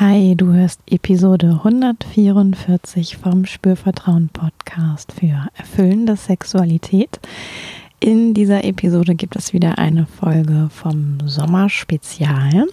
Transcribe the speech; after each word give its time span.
Hi, 0.00 0.36
du 0.36 0.52
hörst 0.52 0.80
Episode 0.86 1.58
144 1.64 3.16
vom 3.16 3.44
Spürvertrauen 3.44 4.28
Podcast 4.28 5.10
für 5.10 5.48
erfüllende 5.56 6.14
Sexualität. 6.14 7.18
In 7.98 8.32
dieser 8.32 8.62
Episode 8.62 9.16
gibt 9.16 9.34
es 9.34 9.52
wieder 9.52 9.76
eine 9.78 10.06
Folge 10.06 10.68
vom 10.70 11.18
Sommerspezial. 11.26 12.66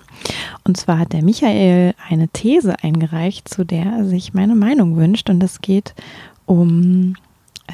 Und 0.65 0.77
zwar 0.77 0.99
hat 0.99 1.13
der 1.13 1.23
Michael 1.23 1.95
eine 2.07 2.27
These 2.27 2.75
eingereicht, 2.83 3.49
zu 3.49 3.65
der 3.65 3.85
er 3.85 4.05
sich 4.05 4.35
meine 4.35 4.53
Meinung 4.53 4.95
wünscht. 4.95 5.27
Und 5.27 5.41
es 5.41 5.61
geht 5.61 5.95
um 6.45 7.15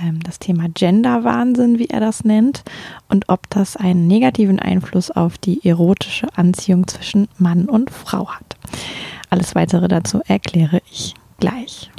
ähm, 0.01 0.21
das 0.23 0.39
Thema 0.39 0.69
Genderwahnsinn, 0.73 1.77
wie 1.77 1.89
er 1.89 1.99
das 1.99 2.23
nennt, 2.23 2.63
und 3.09 3.27
ob 3.27 3.49
das 3.49 3.75
einen 3.75 4.07
negativen 4.07 4.59
Einfluss 4.59 5.11
auf 5.11 5.37
die 5.37 5.59
erotische 5.67 6.29
Anziehung 6.37 6.87
zwischen 6.87 7.27
Mann 7.37 7.65
und 7.65 7.89
Frau 7.89 8.29
hat. 8.29 8.55
Alles 9.31 9.55
weitere 9.55 9.87
dazu 9.87 10.21
erkläre 10.27 10.81
ich 10.91 11.13
gleich. 11.39 11.89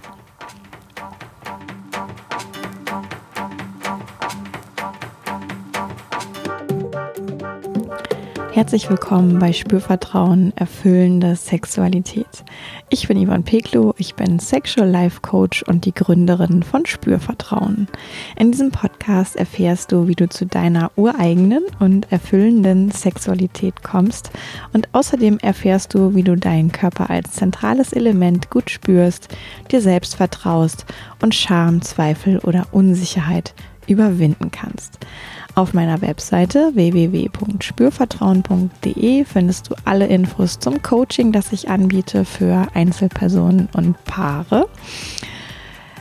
Herzlich 8.52 8.90
willkommen 8.90 9.38
bei 9.38 9.54
Spürvertrauen, 9.54 10.52
erfüllende 10.56 11.36
Sexualität. 11.36 12.44
Ich 12.90 13.08
bin 13.08 13.16
Ivan 13.16 13.44
Peklo, 13.44 13.94
ich 13.96 14.14
bin 14.14 14.38
Sexual 14.40 14.90
Life 14.90 15.22
Coach 15.22 15.62
und 15.62 15.86
die 15.86 15.94
Gründerin 15.94 16.62
von 16.62 16.84
Spürvertrauen. 16.84 17.88
In 18.36 18.52
diesem 18.52 18.70
Podcast 18.70 19.36
erfährst 19.36 19.90
du, 19.90 20.06
wie 20.06 20.14
du 20.14 20.28
zu 20.28 20.44
deiner 20.44 20.92
ureigenen 20.96 21.64
und 21.80 22.12
erfüllenden 22.12 22.90
Sexualität 22.90 23.82
kommst 23.82 24.30
und 24.74 24.86
außerdem 24.92 25.38
erfährst 25.38 25.94
du, 25.94 26.14
wie 26.14 26.22
du 26.22 26.36
deinen 26.36 26.72
Körper 26.72 27.08
als 27.08 27.32
zentrales 27.32 27.94
Element 27.94 28.50
gut 28.50 28.68
spürst, 28.68 29.28
dir 29.70 29.80
selbst 29.80 30.16
vertraust 30.16 30.84
und 31.22 31.34
Scham, 31.34 31.80
Zweifel 31.80 32.38
oder 32.40 32.66
Unsicherheit 32.70 33.54
überwinden 33.86 34.50
kannst. 34.50 34.98
Auf 35.54 35.74
meiner 35.74 36.00
Webseite 36.00 36.70
www.spürvertrauen.de 36.74 39.26
findest 39.26 39.68
du 39.68 39.74
alle 39.84 40.06
Infos 40.06 40.58
zum 40.58 40.80
Coaching, 40.80 41.30
das 41.30 41.52
ich 41.52 41.68
anbiete 41.68 42.24
für 42.24 42.68
Einzelpersonen 42.72 43.68
und 43.74 44.02
Paare. 44.04 44.66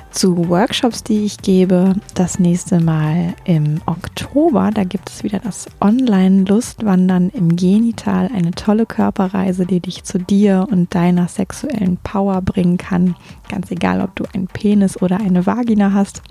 Zu 0.09 0.47
Workshops, 0.47 1.03
die 1.03 1.25
ich 1.25 1.39
gebe, 1.39 1.95
das 2.13 2.39
nächste 2.39 2.79
Mal 2.79 3.33
im 3.43 3.81
Oktober. 3.87 4.71
Da 4.73 4.85
gibt 4.85 5.09
es 5.09 5.25
wieder 5.25 5.39
das 5.39 5.67
Online-Lustwandern 5.81 7.29
im 7.29 7.57
Genital, 7.57 8.29
eine 8.33 8.51
tolle 8.51 8.85
Körperreise, 8.85 9.65
die 9.65 9.81
dich 9.81 10.05
zu 10.05 10.17
dir 10.17 10.65
und 10.71 10.95
deiner 10.95 11.27
sexuellen 11.27 11.97
Power 11.97 12.41
bringen 12.41 12.77
kann. 12.77 13.15
Ganz 13.49 13.69
egal, 13.69 13.99
ob 13.99 14.15
du 14.15 14.23
einen 14.33 14.47
Penis 14.47 15.01
oder 15.01 15.17
eine 15.17 15.45
Vagina 15.45 15.91
hast. 15.91 16.21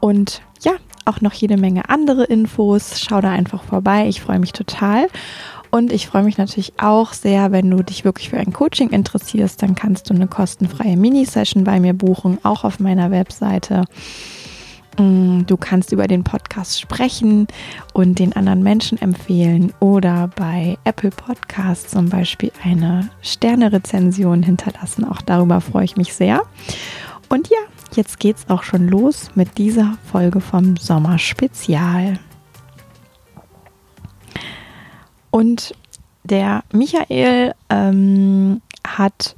Und 0.00 0.42
ja, 0.62 0.72
auch 1.04 1.20
noch 1.20 1.32
jede 1.32 1.56
Menge 1.56 1.88
andere 1.88 2.24
Infos. 2.24 3.00
Schau 3.00 3.20
da 3.20 3.30
einfach 3.30 3.62
vorbei. 3.62 4.06
Ich 4.08 4.20
freue 4.20 4.38
mich 4.38 4.52
total. 4.52 5.08
Und 5.70 5.90
ich 5.90 6.06
freue 6.06 6.22
mich 6.22 6.36
natürlich 6.36 6.74
auch 6.78 7.14
sehr, 7.14 7.50
wenn 7.50 7.70
du 7.70 7.82
dich 7.82 8.04
wirklich 8.04 8.28
für 8.28 8.36
ein 8.36 8.52
Coaching 8.52 8.90
interessierst, 8.90 9.62
dann 9.62 9.74
kannst 9.74 10.10
du 10.10 10.14
eine 10.14 10.26
kostenfreie 10.26 10.98
Mini-Session 10.98 11.64
bei 11.64 11.80
mir 11.80 11.94
buchen, 11.94 12.36
auch 12.42 12.64
auf 12.64 12.78
meiner 12.78 13.10
Webseite. 13.10 13.84
Mm, 14.98 15.46
du 15.46 15.56
kannst 15.56 15.92
über 15.92 16.06
den 16.06 16.24
Podcast 16.24 16.78
sprechen 16.78 17.46
und 17.94 18.18
den 18.18 18.34
anderen 18.34 18.62
Menschen 18.62 19.00
empfehlen 19.00 19.72
oder 19.80 20.28
bei 20.36 20.76
Apple 20.84 21.10
Podcasts 21.10 21.90
zum 21.90 22.10
Beispiel 22.10 22.52
eine 22.62 23.08
Sterne-Rezension 23.22 24.42
hinterlassen. 24.42 25.04
Auch 25.06 25.22
darüber 25.22 25.62
freue 25.62 25.84
ich 25.84 25.96
mich 25.96 26.12
sehr. 26.12 26.42
Und 27.30 27.48
ja, 27.48 27.56
jetzt 27.96 28.20
geht's 28.20 28.48
auch 28.48 28.62
schon 28.62 28.88
los 28.88 29.30
mit 29.34 29.58
dieser 29.58 29.96
Folge 30.10 30.40
vom 30.40 30.76
Sommerspezial. 30.76 32.18
Und 35.30 35.74
der 36.24 36.62
Michael 36.72 37.54
ähm, 37.68 38.60
hat 38.86 39.36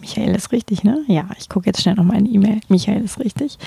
Michael 0.00 0.34
ist 0.36 0.52
richtig, 0.52 0.84
ne? 0.84 1.04
Ja, 1.08 1.26
ich 1.38 1.48
gucke 1.48 1.66
jetzt 1.66 1.82
schnell 1.82 1.96
nochmal 1.96 2.18
in 2.18 2.26
die 2.26 2.34
E-Mail. 2.34 2.60
Michael 2.68 3.02
ist 3.02 3.18
richtig. 3.18 3.58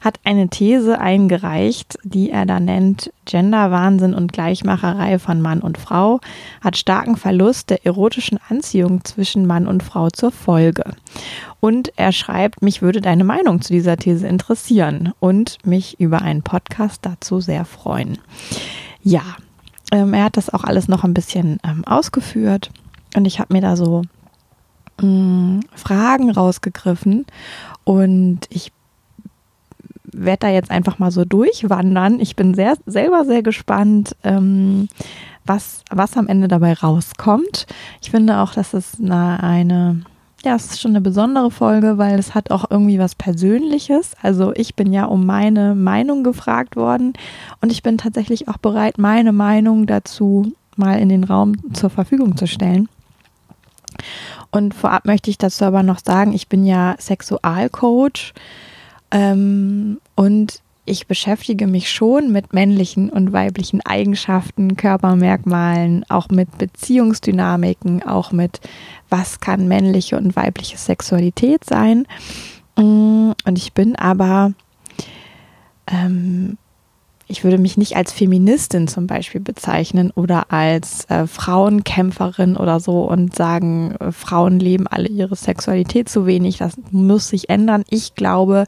Hat 0.00 0.20
eine 0.22 0.48
These 0.48 1.00
eingereicht, 1.00 1.98
die 2.04 2.30
er 2.30 2.46
da 2.46 2.60
nennt 2.60 3.12
Genderwahnsinn 3.24 4.14
und 4.14 4.32
Gleichmacherei 4.32 5.18
von 5.18 5.40
Mann 5.40 5.60
und 5.60 5.78
Frau, 5.78 6.20
hat 6.60 6.76
starken 6.76 7.16
Verlust 7.16 7.70
der 7.70 7.84
erotischen 7.86 8.38
Anziehung 8.48 9.04
zwischen 9.04 9.46
Mann 9.46 9.66
und 9.66 9.82
Frau 9.82 10.10
zur 10.10 10.30
Folge. 10.30 10.84
Und 11.58 11.92
er 11.96 12.12
schreibt, 12.12 12.62
mich 12.62 12.82
würde 12.82 13.00
deine 13.00 13.24
Meinung 13.24 13.60
zu 13.60 13.72
dieser 13.72 13.96
These 13.96 14.28
interessieren 14.28 15.12
und 15.18 15.58
mich 15.64 15.98
über 15.98 16.22
einen 16.22 16.42
Podcast 16.42 17.00
dazu 17.02 17.40
sehr 17.40 17.64
freuen. 17.64 18.18
Ja, 19.02 19.22
ähm, 19.90 20.14
er 20.14 20.24
hat 20.24 20.36
das 20.36 20.50
auch 20.54 20.62
alles 20.62 20.86
noch 20.86 21.02
ein 21.02 21.14
bisschen 21.14 21.58
ähm, 21.64 21.84
ausgeführt 21.84 22.70
und 23.16 23.24
ich 23.24 23.40
habe 23.40 23.52
mir 23.52 23.60
da 23.60 23.76
so 23.76 24.02
mh, 25.00 25.60
Fragen 25.74 26.30
rausgegriffen 26.30 27.26
und 27.84 28.40
ich 28.50 28.72
werde 30.12 30.40
da 30.40 30.48
jetzt 30.48 30.70
einfach 30.70 30.98
mal 30.98 31.10
so 31.10 31.24
durchwandern. 31.24 32.20
Ich 32.20 32.36
bin 32.36 32.54
sehr, 32.54 32.74
selber 32.86 33.24
sehr 33.24 33.42
gespannt, 33.42 34.16
ähm, 34.24 34.88
was, 35.46 35.82
was 35.90 36.16
am 36.16 36.26
Ende 36.28 36.48
dabei 36.48 36.74
rauskommt. 36.74 37.66
Ich 38.02 38.10
finde 38.10 38.38
auch, 38.38 38.52
dass 38.52 38.74
es 38.74 38.98
eine, 39.00 39.42
eine, 39.42 40.02
ja, 40.44 40.54
es 40.54 40.66
ist 40.66 40.80
schon 40.80 40.92
eine 40.92 41.00
besondere 41.00 41.50
Folge, 41.50 41.98
weil 41.98 42.18
es 42.18 42.34
hat 42.34 42.50
auch 42.50 42.70
irgendwie 42.70 42.98
was 42.98 43.14
Persönliches. 43.14 44.12
Also 44.22 44.52
ich 44.54 44.74
bin 44.74 44.92
ja 44.92 45.04
um 45.06 45.26
meine 45.26 45.74
Meinung 45.74 46.24
gefragt 46.24 46.76
worden 46.76 47.14
und 47.60 47.72
ich 47.72 47.82
bin 47.82 47.98
tatsächlich 47.98 48.48
auch 48.48 48.58
bereit, 48.58 48.98
meine 48.98 49.32
Meinung 49.32 49.86
dazu 49.86 50.52
mal 50.76 50.98
in 50.98 51.08
den 51.08 51.24
Raum 51.24 51.54
zur 51.72 51.90
Verfügung 51.90 52.36
zu 52.36 52.46
stellen. 52.46 52.88
Und 54.50 54.74
vorab 54.74 55.06
möchte 55.06 55.30
ich 55.30 55.38
dazu 55.38 55.64
aber 55.64 55.82
noch 55.82 56.00
sagen, 56.04 56.32
ich 56.32 56.48
bin 56.48 56.64
ja 56.64 56.96
Sexualcoach 56.98 58.32
ähm, 59.10 60.00
und 60.16 60.60
ich 60.86 61.06
beschäftige 61.06 61.68
mich 61.68 61.90
schon 61.90 62.32
mit 62.32 62.52
männlichen 62.52 63.10
und 63.10 63.32
weiblichen 63.32 63.80
Eigenschaften, 63.82 64.76
Körpermerkmalen, 64.76 66.04
auch 66.08 66.28
mit 66.30 66.58
Beziehungsdynamiken, 66.58 68.02
auch 68.02 68.32
mit, 68.32 68.60
was 69.08 69.38
kann 69.38 69.68
männliche 69.68 70.16
und 70.16 70.34
weibliche 70.34 70.78
Sexualität 70.78 71.64
sein. 71.64 72.06
Mm, 72.76 73.32
und 73.44 73.56
ich 73.58 73.72
bin 73.72 73.94
aber 73.94 74.52
ähm, 75.86 76.58
ich 77.30 77.44
würde 77.44 77.58
mich 77.58 77.76
nicht 77.76 77.96
als 77.96 78.12
Feministin 78.12 78.88
zum 78.88 79.06
Beispiel 79.06 79.40
bezeichnen 79.40 80.10
oder 80.10 80.52
als 80.52 81.04
äh, 81.08 81.26
Frauenkämpferin 81.26 82.56
oder 82.56 82.80
so 82.80 83.08
und 83.08 83.36
sagen, 83.36 83.94
äh, 84.00 84.10
Frauen 84.10 84.58
leben 84.58 84.86
alle 84.86 85.08
ihre 85.08 85.36
Sexualität 85.36 86.08
zu 86.08 86.26
wenig. 86.26 86.58
Das 86.58 86.74
muss 86.90 87.28
sich 87.28 87.48
ändern. 87.48 87.84
Ich 87.88 88.14
glaube, 88.14 88.64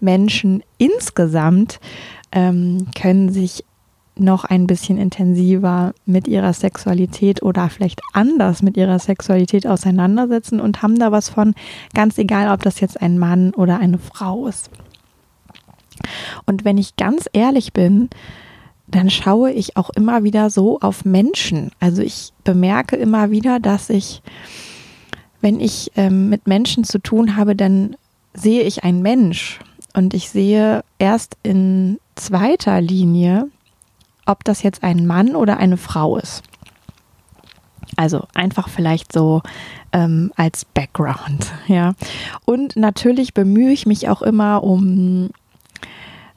Menschen 0.00 0.62
insgesamt 0.78 1.78
ähm, 2.32 2.86
können 2.96 3.30
sich 3.30 3.64
noch 4.18 4.44
ein 4.44 4.66
bisschen 4.66 4.96
intensiver 4.96 5.92
mit 6.06 6.26
ihrer 6.26 6.54
Sexualität 6.54 7.42
oder 7.42 7.68
vielleicht 7.68 8.00
anders 8.14 8.62
mit 8.62 8.78
ihrer 8.78 8.98
Sexualität 8.98 9.66
auseinandersetzen 9.66 10.58
und 10.58 10.80
haben 10.80 10.98
da 10.98 11.12
was 11.12 11.28
von, 11.28 11.54
ganz 11.92 12.16
egal, 12.16 12.50
ob 12.52 12.62
das 12.62 12.80
jetzt 12.80 13.00
ein 13.00 13.18
Mann 13.18 13.52
oder 13.54 13.78
eine 13.78 13.98
Frau 13.98 14.46
ist. 14.46 14.70
Und 16.46 16.64
wenn 16.64 16.78
ich 16.78 16.96
ganz 16.96 17.28
ehrlich 17.32 17.72
bin, 17.72 18.08
dann 18.88 19.10
schaue 19.10 19.52
ich 19.52 19.76
auch 19.76 19.90
immer 19.90 20.22
wieder 20.22 20.50
so 20.50 20.80
auf 20.80 21.04
Menschen. 21.04 21.70
Also 21.80 22.02
ich 22.02 22.32
bemerke 22.44 22.96
immer 22.96 23.30
wieder, 23.30 23.58
dass 23.58 23.90
ich, 23.90 24.22
wenn 25.40 25.60
ich 25.60 25.90
ähm, 25.96 26.28
mit 26.28 26.46
Menschen 26.46 26.84
zu 26.84 26.98
tun 26.98 27.36
habe, 27.36 27.56
dann 27.56 27.96
sehe 28.32 28.62
ich 28.62 28.84
einen 28.84 29.02
Mensch 29.02 29.58
und 29.94 30.14
ich 30.14 30.28
sehe 30.28 30.84
erst 30.98 31.36
in 31.42 31.98
zweiter 32.14 32.80
Linie, 32.80 33.48
ob 34.26 34.44
das 34.44 34.62
jetzt 34.62 34.82
ein 34.82 35.06
Mann 35.06 35.34
oder 35.34 35.56
eine 35.56 35.76
Frau 35.76 36.16
ist. 36.16 36.42
Also 37.96 38.26
einfach 38.34 38.68
vielleicht 38.68 39.12
so 39.12 39.42
ähm, 39.92 40.32
als 40.36 40.64
Background, 40.64 41.52
ja. 41.66 41.94
Und 42.44 42.76
natürlich 42.76 43.32
bemühe 43.32 43.72
ich 43.72 43.86
mich 43.86 44.08
auch 44.08 44.22
immer 44.22 44.62
um 44.62 45.30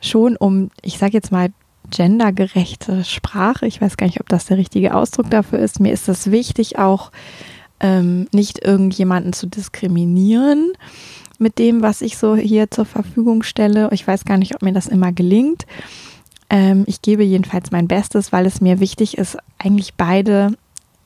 schon 0.01 0.35
um, 0.37 0.71
ich 0.81 0.97
sage 0.97 1.13
jetzt 1.13 1.31
mal, 1.31 1.49
gendergerechte 1.89 3.03
Sprache. 3.03 3.65
Ich 3.65 3.81
weiß 3.81 3.97
gar 3.97 4.07
nicht, 4.07 4.19
ob 4.19 4.29
das 4.29 4.45
der 4.45 4.57
richtige 4.57 4.93
Ausdruck 4.93 5.29
dafür 5.29 5.59
ist. 5.59 5.79
Mir 5.79 5.91
ist 5.91 6.07
es 6.07 6.31
wichtig, 6.31 6.77
auch 6.77 7.11
ähm, 7.79 8.27
nicht 8.31 8.63
irgendjemanden 8.63 9.33
zu 9.33 9.47
diskriminieren 9.47 10.73
mit 11.39 11.57
dem, 11.57 11.81
was 11.81 12.01
ich 12.01 12.17
so 12.17 12.35
hier 12.35 12.69
zur 12.69 12.85
Verfügung 12.85 13.43
stelle. 13.43 13.89
Ich 13.91 14.05
weiß 14.05 14.25
gar 14.25 14.37
nicht, 14.37 14.55
ob 14.55 14.61
mir 14.61 14.73
das 14.73 14.87
immer 14.87 15.11
gelingt. 15.11 15.65
Ähm, 16.49 16.83
ich 16.85 17.01
gebe 17.01 17.23
jedenfalls 17.23 17.71
mein 17.71 17.87
Bestes, 17.87 18.31
weil 18.31 18.45
es 18.45 18.61
mir 18.61 18.79
wichtig 18.79 19.17
ist, 19.17 19.37
eigentlich 19.57 19.93
beide 19.95 20.53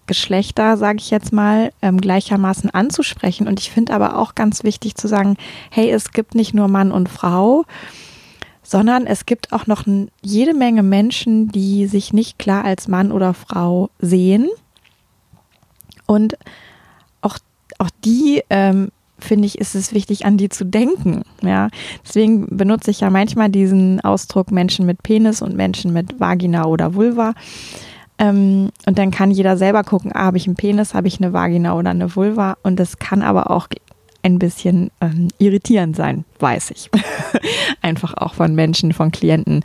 Geschlechter, 0.07 0.75
sage 0.75 0.97
ich 0.99 1.11
jetzt 1.11 1.31
mal, 1.31 1.71
ähm, 1.81 2.01
gleichermaßen 2.01 2.69
anzusprechen. 2.71 3.47
Und 3.47 3.59
ich 3.59 3.71
finde 3.71 3.93
aber 3.93 4.17
auch 4.17 4.35
ganz 4.35 4.63
wichtig 4.63 4.95
zu 4.95 5.07
sagen, 5.07 5.37
hey, 5.69 5.91
es 5.91 6.11
gibt 6.11 6.35
nicht 6.35 6.53
nur 6.53 6.67
Mann 6.67 6.91
und 6.91 7.09
Frau, 7.09 7.65
sondern 8.63 9.05
es 9.05 9.25
gibt 9.25 9.51
auch 9.51 9.67
noch 9.67 9.83
jede 10.21 10.53
Menge 10.53 10.83
Menschen, 10.83 11.49
die 11.49 11.85
sich 11.85 12.13
nicht 12.13 12.39
klar 12.39 12.63
als 12.63 12.87
Mann 12.87 13.11
oder 13.11 13.33
Frau 13.33 13.89
sehen. 13.99 14.49
Und 16.05 16.37
auch, 17.21 17.37
auch 17.77 17.89
die, 18.03 18.41
ähm, 18.49 18.89
finde 19.19 19.45
ich, 19.45 19.57
ist 19.59 19.75
es 19.75 19.93
wichtig, 19.93 20.25
an 20.25 20.37
die 20.37 20.49
zu 20.49 20.65
denken. 20.65 21.23
Ja, 21.41 21.69
deswegen 22.05 22.57
benutze 22.57 22.91
ich 22.91 23.01
ja 23.01 23.09
manchmal 23.09 23.49
diesen 23.49 24.01
Ausdruck 24.01 24.51
Menschen 24.51 24.85
mit 24.85 25.03
Penis 25.03 25.41
und 25.41 25.55
Menschen 25.55 25.93
mit 25.93 26.19
Vagina 26.19 26.65
oder 26.65 26.95
Vulva. 26.95 27.33
Ähm, 28.17 28.69
und 28.85 28.97
dann 28.97 29.11
kann 29.11 29.31
jeder 29.31 29.57
selber 29.57 29.83
gucken, 29.83 30.11
ah, 30.13 30.25
habe 30.25 30.37
ich 30.37 30.47
einen 30.47 30.55
Penis, 30.55 30.93
habe 30.93 31.07
ich 31.07 31.19
eine 31.19 31.33
Vagina 31.33 31.75
oder 31.75 31.89
eine 31.89 32.15
Vulva. 32.15 32.57
Und 32.63 32.79
das 32.79 32.99
kann 32.99 33.21
aber 33.21 33.49
auch 33.49 33.67
ein 34.23 34.39
bisschen 34.39 34.89
ähm, 35.01 35.27
irritierend 35.37 35.95
sein, 35.95 36.23
weiß 36.39 36.71
ich. 36.71 36.89
Einfach 37.81 38.13
auch 38.15 38.33
von 38.33 38.55
Menschen, 38.55 38.93
von 38.93 39.11
Klienten, 39.11 39.63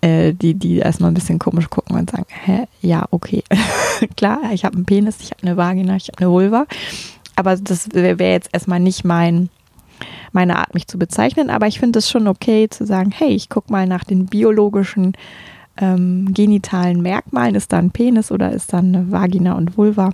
äh, 0.00 0.32
die, 0.34 0.54
die 0.54 0.78
erstmal 0.78 1.10
ein 1.10 1.14
bisschen 1.14 1.38
komisch 1.38 1.70
gucken 1.70 1.96
und 1.96 2.10
sagen, 2.10 2.26
hä, 2.28 2.64
ja, 2.80 3.06
okay, 3.10 3.44
klar, 4.16 4.40
ich 4.52 4.64
habe 4.64 4.76
einen 4.76 4.84
Penis, 4.84 5.18
ich 5.20 5.30
habe 5.30 5.42
eine 5.42 5.56
Vagina, 5.56 5.96
ich 5.96 6.08
habe 6.08 6.18
eine 6.18 6.30
Vulva. 6.30 6.66
Aber 7.36 7.56
das 7.56 7.94
wäre 7.94 8.18
wär 8.18 8.32
jetzt 8.32 8.50
erstmal 8.52 8.80
nicht 8.80 9.04
mein, 9.04 9.48
meine 10.32 10.58
Art, 10.58 10.74
mich 10.74 10.88
zu 10.88 10.98
bezeichnen. 10.98 11.48
Aber 11.48 11.68
ich 11.68 11.78
finde 11.78 12.00
es 12.00 12.10
schon 12.10 12.26
okay 12.26 12.68
zu 12.68 12.84
sagen, 12.84 13.12
hey, 13.12 13.30
ich 13.30 13.48
gucke 13.48 13.72
mal 13.72 13.86
nach 13.86 14.04
den 14.04 14.26
biologischen 14.26 15.12
ähm, 15.76 16.34
genitalen 16.34 17.02
Merkmalen. 17.02 17.54
Ist 17.54 17.72
da 17.72 17.78
ein 17.78 17.92
Penis 17.92 18.32
oder 18.32 18.52
ist 18.52 18.72
da 18.72 18.78
eine 18.78 19.10
Vagina 19.10 19.54
und 19.54 19.76
Vulva? 19.76 20.10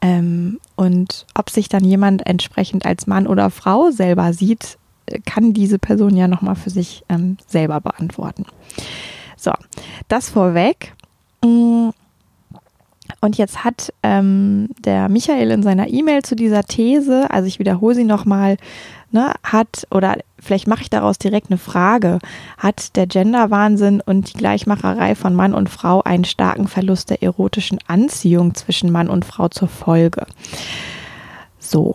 Ähm, 0.00 0.60
und 0.76 1.26
ob 1.34 1.50
sich 1.50 1.68
dann 1.68 1.84
jemand 1.84 2.26
entsprechend 2.26 2.86
als 2.86 3.06
Mann 3.06 3.26
oder 3.26 3.50
Frau 3.50 3.90
selber 3.90 4.32
sieht, 4.32 4.78
kann 5.24 5.52
diese 5.52 5.78
Person 5.78 6.16
ja 6.16 6.28
nochmal 6.28 6.56
für 6.56 6.70
sich 6.70 7.04
ähm, 7.08 7.36
selber 7.46 7.80
beantworten. 7.80 8.44
So, 9.36 9.52
das 10.08 10.30
vorweg. 10.30 10.94
Mm. 11.44 11.90
Und 13.20 13.38
jetzt 13.38 13.64
hat 13.64 13.92
ähm, 14.02 14.68
der 14.84 15.08
Michael 15.08 15.52
in 15.52 15.62
seiner 15.62 15.88
E-Mail 15.88 16.22
zu 16.22 16.34
dieser 16.34 16.64
These, 16.64 17.30
also 17.30 17.46
ich 17.46 17.58
wiederhole 17.58 17.94
sie 17.94 18.04
nochmal, 18.04 18.56
ne, 19.12 19.32
hat, 19.44 19.86
oder 19.90 20.16
vielleicht 20.46 20.66
mache 20.66 20.82
ich 20.82 20.90
daraus 20.90 21.18
direkt 21.18 21.50
eine 21.50 21.58
Frage, 21.58 22.18
hat 22.56 22.96
der 22.96 23.06
Genderwahnsinn 23.06 24.00
und 24.00 24.32
die 24.32 24.38
Gleichmacherei 24.38 25.14
von 25.14 25.34
Mann 25.34 25.52
und 25.54 25.68
Frau 25.68 26.02
einen 26.02 26.24
starken 26.24 26.68
Verlust 26.68 27.10
der 27.10 27.22
erotischen 27.22 27.78
Anziehung 27.86 28.54
zwischen 28.54 28.90
Mann 28.90 29.08
und 29.08 29.24
Frau 29.24 29.48
zur 29.48 29.68
Folge? 29.68 30.26
So. 31.58 31.94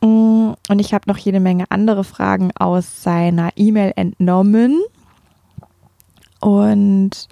Mm, 0.00 0.52
und 0.68 0.78
ich 0.78 0.94
habe 0.94 1.04
noch 1.06 1.18
jede 1.18 1.40
Menge 1.40 1.64
andere 1.70 2.04
Fragen 2.04 2.50
aus 2.56 3.02
seiner 3.02 3.50
E-Mail 3.56 3.92
entnommen. 3.96 4.80
Und 6.40 7.28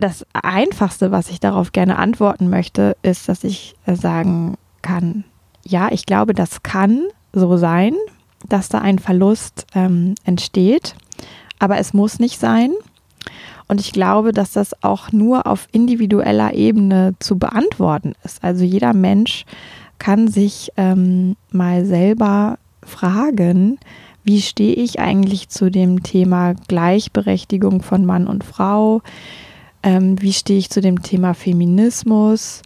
das 0.00 0.26
Einfachste, 0.32 1.12
was 1.12 1.30
ich 1.30 1.38
darauf 1.38 1.70
gerne 1.70 1.98
antworten 1.98 2.50
möchte, 2.50 2.96
ist, 3.02 3.28
dass 3.28 3.44
ich 3.44 3.76
sagen 3.86 4.56
kann, 4.82 5.24
ja, 5.66 5.90
ich 5.92 6.06
glaube, 6.06 6.34
das 6.34 6.62
kann 6.62 7.02
so 7.32 7.56
sein, 7.56 7.94
dass 8.48 8.68
da 8.68 8.78
ein 8.78 8.98
Verlust 8.98 9.66
ähm, 9.74 10.14
entsteht, 10.24 10.94
aber 11.58 11.78
es 11.78 11.94
muss 11.94 12.18
nicht 12.18 12.40
sein. 12.40 12.72
Und 13.68 13.80
ich 13.80 13.92
glaube, 13.92 14.32
dass 14.32 14.52
das 14.52 14.82
auch 14.82 15.12
nur 15.12 15.46
auf 15.46 15.68
individueller 15.72 16.52
Ebene 16.52 17.14
zu 17.20 17.38
beantworten 17.38 18.14
ist. 18.24 18.42
Also 18.44 18.64
jeder 18.64 18.92
Mensch 18.92 19.46
kann 19.98 20.28
sich 20.28 20.72
ähm, 20.76 21.36
mal 21.50 21.86
selber 21.86 22.58
fragen, 22.82 23.78
wie 24.24 24.40
stehe 24.40 24.74
ich 24.74 25.00
eigentlich 25.00 25.48
zu 25.48 25.70
dem 25.70 26.02
Thema 26.02 26.54
Gleichberechtigung 26.68 27.82
von 27.82 28.04
Mann 28.04 28.26
und 28.26 28.44
Frau? 28.44 29.02
Ähm, 29.82 30.20
wie 30.20 30.32
stehe 30.32 30.58
ich 30.58 30.70
zu 30.70 30.80
dem 30.80 31.02
Thema 31.02 31.34
Feminismus? 31.34 32.62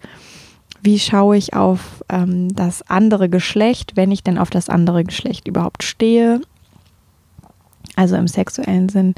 Wie 0.87 1.01
schaue 1.01 1.37
ich 1.37 1.53
auf 1.53 2.05
ähm, 2.09 2.55
das 2.55 2.89
andere 2.89 3.29
Geschlecht, 3.29 3.97
wenn 3.97 4.13
ich 4.13 4.23
denn 4.23 4.39
auf 4.39 4.51
das 4.51 4.71
andere 4.71 5.03
Geschlecht 5.03 5.49
überhaupt 5.49 5.83
stehe, 5.83 6.41
also 7.97 8.15
im 8.15 8.29
sexuellen 8.29 8.89
Sinn. 8.89 9.17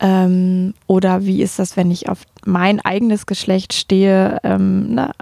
Ähm, 0.00 0.74
oder 0.88 1.24
wie 1.24 1.42
ist 1.42 1.60
das, 1.60 1.76
wenn 1.76 1.92
ich 1.92 2.08
auf 2.08 2.24
mein 2.44 2.80
eigenes 2.80 3.26
Geschlecht 3.26 3.72
stehe? 3.72 4.40
Ähm, 4.42 4.96
na, 4.96 5.12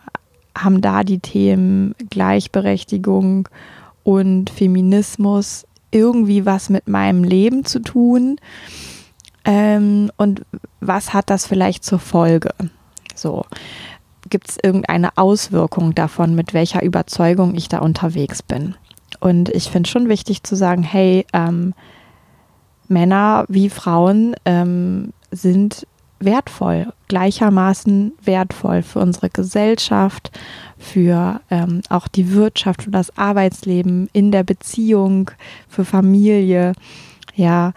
haben 0.56 0.80
da 0.80 1.04
die 1.04 1.18
Themen 1.18 1.94
Gleichberechtigung 2.08 3.46
und 4.04 4.48
Feminismus 4.48 5.66
irgendwie 5.90 6.46
was 6.46 6.70
mit 6.70 6.88
meinem 6.88 7.24
Leben 7.24 7.66
zu 7.66 7.80
tun? 7.80 8.36
Ähm, 9.44 10.10
und 10.16 10.46
was 10.80 11.12
hat 11.12 11.28
das 11.28 11.46
vielleicht 11.46 11.84
zur 11.84 11.98
Folge? 11.98 12.54
So 13.14 13.44
gibt 14.32 14.48
es 14.48 14.58
irgendeine 14.60 15.16
Auswirkung 15.18 15.94
davon, 15.94 16.34
mit 16.34 16.54
welcher 16.54 16.82
Überzeugung 16.82 17.54
ich 17.54 17.68
da 17.68 17.80
unterwegs 17.80 18.42
bin. 18.42 18.74
Und 19.20 19.50
ich 19.50 19.70
finde 19.70 19.90
schon 19.90 20.08
wichtig 20.08 20.42
zu 20.42 20.56
sagen, 20.56 20.82
hey, 20.82 21.26
ähm, 21.34 21.74
Männer 22.88 23.44
wie 23.48 23.68
Frauen 23.68 24.34
ähm, 24.46 25.12
sind 25.30 25.86
wertvoll, 26.18 26.92
gleichermaßen 27.08 28.12
wertvoll 28.24 28.82
für 28.82 29.00
unsere 29.00 29.28
Gesellschaft, 29.28 30.30
für 30.78 31.42
ähm, 31.50 31.82
auch 31.90 32.08
die 32.08 32.32
Wirtschaft, 32.32 32.84
für 32.84 32.90
das 32.90 33.16
Arbeitsleben, 33.18 34.08
in 34.14 34.32
der 34.32 34.44
Beziehung, 34.44 35.30
für 35.68 35.84
Familie. 35.84 36.72
Ja, 37.34 37.74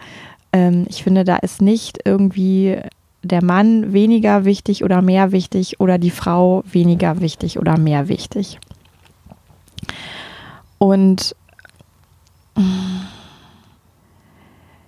ähm, 0.52 0.86
ich 0.88 1.02
finde, 1.02 1.24
da 1.24 1.36
ist 1.36 1.60
nicht 1.60 1.98
irgendwie 2.06 2.78
der 3.26 3.44
Mann 3.44 3.92
weniger 3.92 4.44
wichtig 4.44 4.84
oder 4.84 5.02
mehr 5.02 5.32
wichtig 5.32 5.80
oder 5.80 5.98
die 5.98 6.10
Frau 6.10 6.62
weniger 6.70 7.20
wichtig 7.20 7.58
oder 7.58 7.78
mehr 7.78 8.08
wichtig. 8.08 8.58
Und 10.78 11.34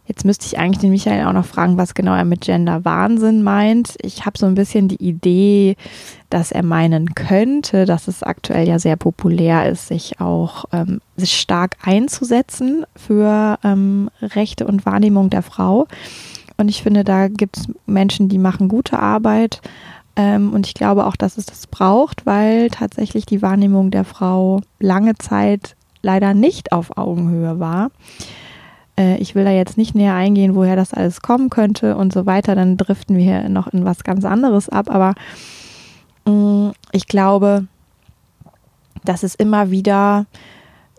jetzt 0.06 0.24
müsste 0.24 0.46
ich 0.46 0.58
eigentlich 0.58 0.80
den 0.80 0.90
Michael 0.90 1.26
auch 1.26 1.32
noch 1.32 1.44
fragen, 1.44 1.76
was 1.76 1.94
genau 1.94 2.14
er 2.14 2.24
mit 2.24 2.40
Gender 2.40 2.84
Wahnsinn 2.84 3.42
meint. 3.42 3.94
Ich 4.02 4.26
habe 4.26 4.38
so 4.38 4.46
ein 4.46 4.54
bisschen 4.54 4.88
die 4.88 5.02
Idee, 5.02 5.76
dass 6.30 6.50
er 6.50 6.62
meinen 6.62 7.14
könnte, 7.14 7.84
dass 7.84 8.08
es 8.08 8.22
aktuell 8.22 8.66
ja 8.66 8.78
sehr 8.78 8.96
populär 8.96 9.68
ist, 9.68 9.88
sich 9.88 10.20
auch 10.20 10.64
ähm, 10.72 11.00
sich 11.16 11.38
stark 11.38 11.76
einzusetzen 11.82 12.84
für 12.96 13.58
ähm, 13.62 14.10
Rechte 14.20 14.66
und 14.66 14.86
Wahrnehmung 14.86 15.30
der 15.30 15.42
Frau. 15.42 15.86
Und 16.58 16.68
ich 16.68 16.82
finde, 16.82 17.04
da 17.04 17.28
gibt 17.28 17.56
es 17.56 17.68
Menschen, 17.86 18.28
die 18.28 18.38
machen 18.38 18.68
gute 18.68 18.98
Arbeit. 18.98 19.62
Ähm, 20.16 20.52
und 20.52 20.66
ich 20.66 20.74
glaube 20.74 21.06
auch, 21.06 21.16
dass 21.16 21.38
es 21.38 21.46
das 21.46 21.68
braucht, 21.68 22.26
weil 22.26 22.68
tatsächlich 22.68 23.24
die 23.24 23.40
Wahrnehmung 23.40 23.90
der 23.90 24.04
Frau 24.04 24.60
lange 24.80 25.14
Zeit 25.16 25.76
leider 26.02 26.34
nicht 26.34 26.72
auf 26.72 26.98
Augenhöhe 26.98 27.60
war. 27.60 27.90
Äh, 28.98 29.18
ich 29.18 29.36
will 29.36 29.44
da 29.44 29.52
jetzt 29.52 29.78
nicht 29.78 29.94
näher 29.94 30.14
eingehen, 30.14 30.56
woher 30.56 30.74
das 30.74 30.92
alles 30.92 31.22
kommen 31.22 31.48
könnte 31.48 31.96
und 31.96 32.12
so 32.12 32.26
weiter. 32.26 32.56
Dann 32.56 32.76
driften 32.76 33.16
wir 33.16 33.24
hier 33.24 33.48
noch 33.48 33.68
in 33.68 33.84
was 33.84 34.02
ganz 34.02 34.24
anderes 34.24 34.68
ab. 34.68 34.90
Aber 34.90 35.14
mm, 36.26 36.70
ich 36.90 37.06
glaube, 37.06 37.68
dass 39.04 39.22
es 39.22 39.36
immer 39.36 39.70
wieder 39.70 40.26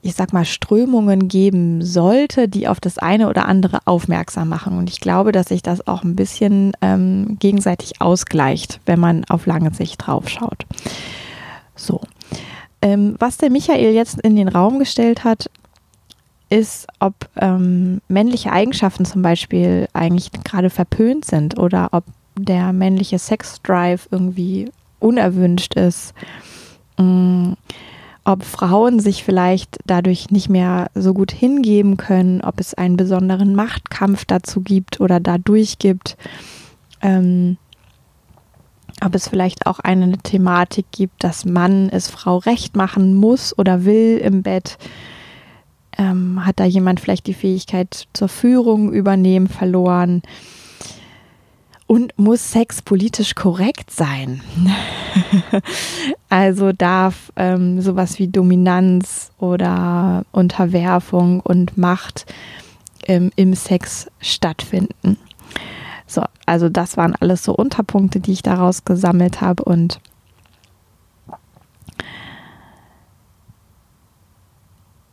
ich 0.02 0.16
sag 0.16 0.34
mal, 0.34 0.46
Strömungen 0.46 1.28
geben 1.28 1.84
sollte, 1.84 2.48
die 2.48 2.68
auf 2.68 2.80
das 2.80 2.98
eine 2.98 3.30
oder 3.30 3.48
andere 3.48 3.80
aufmerksam 3.86 4.50
machen. 4.50 4.78
Und 4.78 4.90
ich 4.90 5.00
glaube, 5.00 5.32
dass 5.32 5.48
sich 5.48 5.62
das 5.62 5.88
auch 5.88 6.04
ein 6.04 6.16
bisschen 6.16 6.74
ähm, 6.82 7.38
gegenseitig 7.40 8.02
ausgleicht, 8.02 8.80
wenn 8.86 9.00
man 9.00 9.26
auf 9.26 9.46
lange 9.46 9.74
Sicht 9.74 10.06
drauf 10.06 10.30
schaut. 10.30 10.66
So. 11.76 12.02
Ähm, 12.82 13.16
was 13.20 13.38
der 13.38 13.50
Michael 13.50 13.94
jetzt 13.94 14.22
in 14.22 14.36
den 14.36 14.48
Raum 14.48 14.80
gestellt 14.80 15.24
hat, 15.24 15.50
ist, 16.50 16.88
ob 17.00 17.14
ähm, 17.36 18.02
männliche 18.08 18.52
Eigenschaften 18.52 19.06
zum 19.06 19.22
Beispiel 19.22 19.88
eigentlich 19.94 20.32
gerade 20.32 20.70
verpönt 20.70 21.26
sind 21.26 21.60
oder 21.60 21.90
ob 21.92 22.06
der 22.38 22.74
männliche 22.74 23.20
Sexdrive 23.20 24.08
irgendwie 24.12 24.72
unerwünscht 25.00 25.76
ist. 25.76 26.14
Mm 26.98 27.54
ob 28.30 28.44
Frauen 28.44 29.00
sich 29.00 29.24
vielleicht 29.24 29.80
dadurch 29.88 30.30
nicht 30.30 30.50
mehr 30.50 30.92
so 30.94 31.16
gut 31.16 31.32
hingeben 31.32 31.98
können, 31.98 32.42
ob 32.42 32.60
es 32.60 32.76
einen 32.76 32.96
besonderen 32.96 33.56
Machtkampf 33.56 34.24
dazu 34.26 34.62
gibt 34.62 35.02
oder 35.02 35.20
dadurch 35.20 35.80
gibt, 35.80 36.16
ähm, 37.02 37.58
ob 39.04 39.16
es 39.16 39.28
vielleicht 39.28 39.66
auch 39.66 39.80
eine 39.80 40.16
Thematik 40.20 40.86
gibt, 40.92 41.24
dass 41.24 41.44
Mann 41.44 41.90
es 41.90 42.08
Frau 42.08 42.38
recht 42.38 42.76
machen 42.76 43.16
muss 43.16 43.58
oder 43.58 43.84
will 43.84 44.20
im 44.20 44.44
Bett. 44.44 44.78
Ähm, 45.98 46.46
hat 46.46 46.60
da 46.60 46.66
jemand 46.66 47.00
vielleicht 47.00 47.26
die 47.26 47.34
Fähigkeit 47.34 48.08
zur 48.14 48.30
Führung 48.30 48.94
übernehmen 48.94 49.48
verloren? 49.48 50.22
Und 51.90 52.14
muss 52.20 52.52
Sex 52.52 52.84
politisch 52.84 53.34
korrekt 53.34 53.90
sein? 53.90 54.44
also 56.30 56.72
darf 56.72 57.32
ähm, 57.36 57.82
sowas 57.82 58.20
wie 58.20 58.28
Dominanz 58.28 59.32
oder 59.40 60.24
Unterwerfung 60.32 61.40
und 61.40 61.80
Macht 61.80 62.32
ähm, 63.08 63.32
im 63.36 63.56
Sex 63.56 64.06
stattfinden. 64.22 65.18
So, 66.06 66.22
also 66.46 66.70
das 66.70 66.96
waren 66.96 67.16
alles 67.16 67.44
so 67.44 67.56
Unterpunkte, 67.56 68.20
die 68.20 68.34
ich 68.34 68.44
daraus 68.44 68.86
gesammelt 68.86 69.42
habe 69.42 69.64
und 69.64 70.00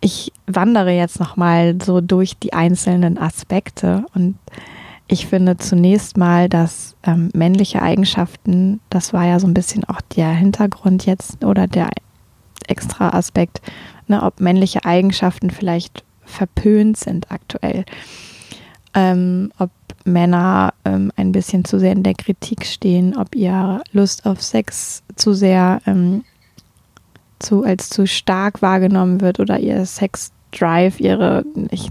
ich 0.03 0.31
wandere 0.47 0.91
jetzt 0.91 1.21
noch 1.21 1.39
mal 1.39 1.79
so 1.83 2.03
durch 2.03 2.37
die 2.37 2.53
einzelnen 2.53 3.17
Aspekte 3.17 4.05
und 4.15 4.37
ich 5.09 5.27
finde 5.27 5.57
zunächst 5.57 6.17
mal, 6.17 6.49
dass 6.49 6.97
ähm, 7.05 7.31
männliche 7.33 7.83
Eigenschaften, 7.83 8.81
das 8.91 9.13
war 9.13 9.25
ja 9.25 9.39
so 9.39 9.47
ein 9.47 9.55
bisschen 9.55 9.85
auch 9.85 10.01
der 10.01 10.31
Hintergrund 10.31 11.07
jetzt 11.07 11.45
oder 11.45 11.67
der 11.67 11.91
extra 12.67 13.11
Aspekt, 13.11 13.61
ne, 14.09 14.23
ob 14.23 14.41
männliche 14.41 14.85
Eigenschaften 14.85 15.51
vielleicht 15.51 16.05
verpönt 16.25 16.97
sind 16.97 17.31
aktuell. 17.31 17.85
Ähm, 18.95 19.53
ob 19.59 19.71
Männer 20.05 20.73
ähm, 20.85 21.13
ein 21.17 21.33
bisschen 21.33 21.65
zu 21.65 21.79
sehr 21.79 21.93
in 21.93 22.03
der 22.03 22.15
Kritik 22.15 22.65
stehen, 22.65 23.17
ob 23.17 23.35
ihr 23.35 23.83
Lust 23.93 24.27
auf 24.27 24.43
Sex 24.43 25.03
zu 25.15 25.35
sehr 25.35 25.81
ähm, 25.87 26.25
zu, 27.39 27.65
als 27.65 27.91
zu 27.91 28.07
stark 28.07 28.63
wahrgenommen 28.63 29.21
wird 29.21 29.39
oder 29.39 29.59
ihr 29.59 29.85
Sex 29.85 30.33
Drive, 30.59 31.01
ihre, 31.01 31.45
ich 31.71 31.91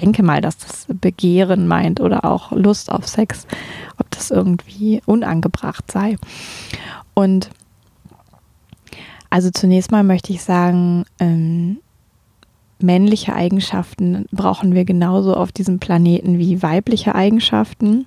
denke 0.00 0.22
mal, 0.22 0.40
dass 0.40 0.58
das 0.58 0.86
Begehren 0.88 1.66
meint 1.66 2.00
oder 2.00 2.24
auch 2.24 2.52
Lust 2.52 2.90
auf 2.90 3.06
Sex, 3.06 3.46
ob 3.98 4.10
das 4.10 4.30
irgendwie 4.30 5.02
unangebracht 5.06 5.90
sei. 5.90 6.16
Und 7.14 7.50
also 9.30 9.50
zunächst 9.50 9.90
mal 9.90 10.04
möchte 10.04 10.32
ich 10.32 10.42
sagen, 10.42 11.04
ähm, 11.18 11.78
männliche 12.78 13.34
Eigenschaften 13.34 14.26
brauchen 14.32 14.74
wir 14.74 14.84
genauso 14.84 15.34
auf 15.34 15.52
diesem 15.52 15.78
Planeten 15.78 16.38
wie 16.38 16.62
weibliche 16.62 17.14
Eigenschaften. 17.14 18.06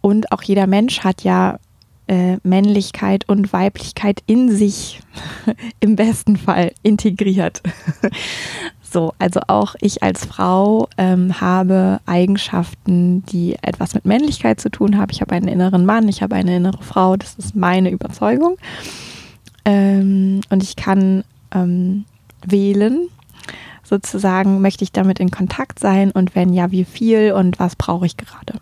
Und 0.00 0.32
auch 0.32 0.42
jeder 0.42 0.66
Mensch 0.66 1.00
hat 1.00 1.24
ja 1.24 1.58
äh, 2.06 2.36
Männlichkeit 2.42 3.28
und 3.28 3.52
Weiblichkeit 3.52 4.22
in 4.26 4.54
sich 4.54 5.00
im 5.80 5.96
besten 5.96 6.36
Fall 6.36 6.72
integriert. 6.82 7.62
so, 8.82 9.14
also 9.18 9.40
auch 9.48 9.74
ich 9.80 10.02
als 10.02 10.24
Frau 10.24 10.88
ähm, 10.98 11.40
habe 11.40 12.00
Eigenschaften, 12.06 13.24
die 13.26 13.56
etwas 13.62 13.94
mit 13.94 14.04
Männlichkeit 14.04 14.60
zu 14.60 14.70
tun 14.70 14.98
haben. 14.98 15.10
Ich 15.10 15.20
habe 15.20 15.34
einen 15.34 15.48
inneren 15.48 15.86
Mann, 15.86 16.08
ich 16.08 16.22
habe 16.22 16.36
eine 16.36 16.56
innere 16.56 16.82
Frau, 16.82 17.16
das 17.16 17.34
ist 17.34 17.56
meine 17.56 17.90
Überzeugung. 17.90 18.56
Ähm, 19.64 20.42
und 20.50 20.62
ich 20.62 20.76
kann 20.76 21.24
ähm, 21.52 22.04
wählen, 22.46 23.08
sozusagen, 23.82 24.60
möchte 24.60 24.84
ich 24.84 24.92
damit 24.92 25.20
in 25.20 25.30
Kontakt 25.30 25.78
sein 25.78 26.10
und 26.10 26.34
wenn 26.34 26.52
ja, 26.52 26.70
wie 26.70 26.84
viel 26.84 27.32
und 27.32 27.58
was 27.58 27.76
brauche 27.76 28.06
ich 28.06 28.16
gerade. 28.16 28.60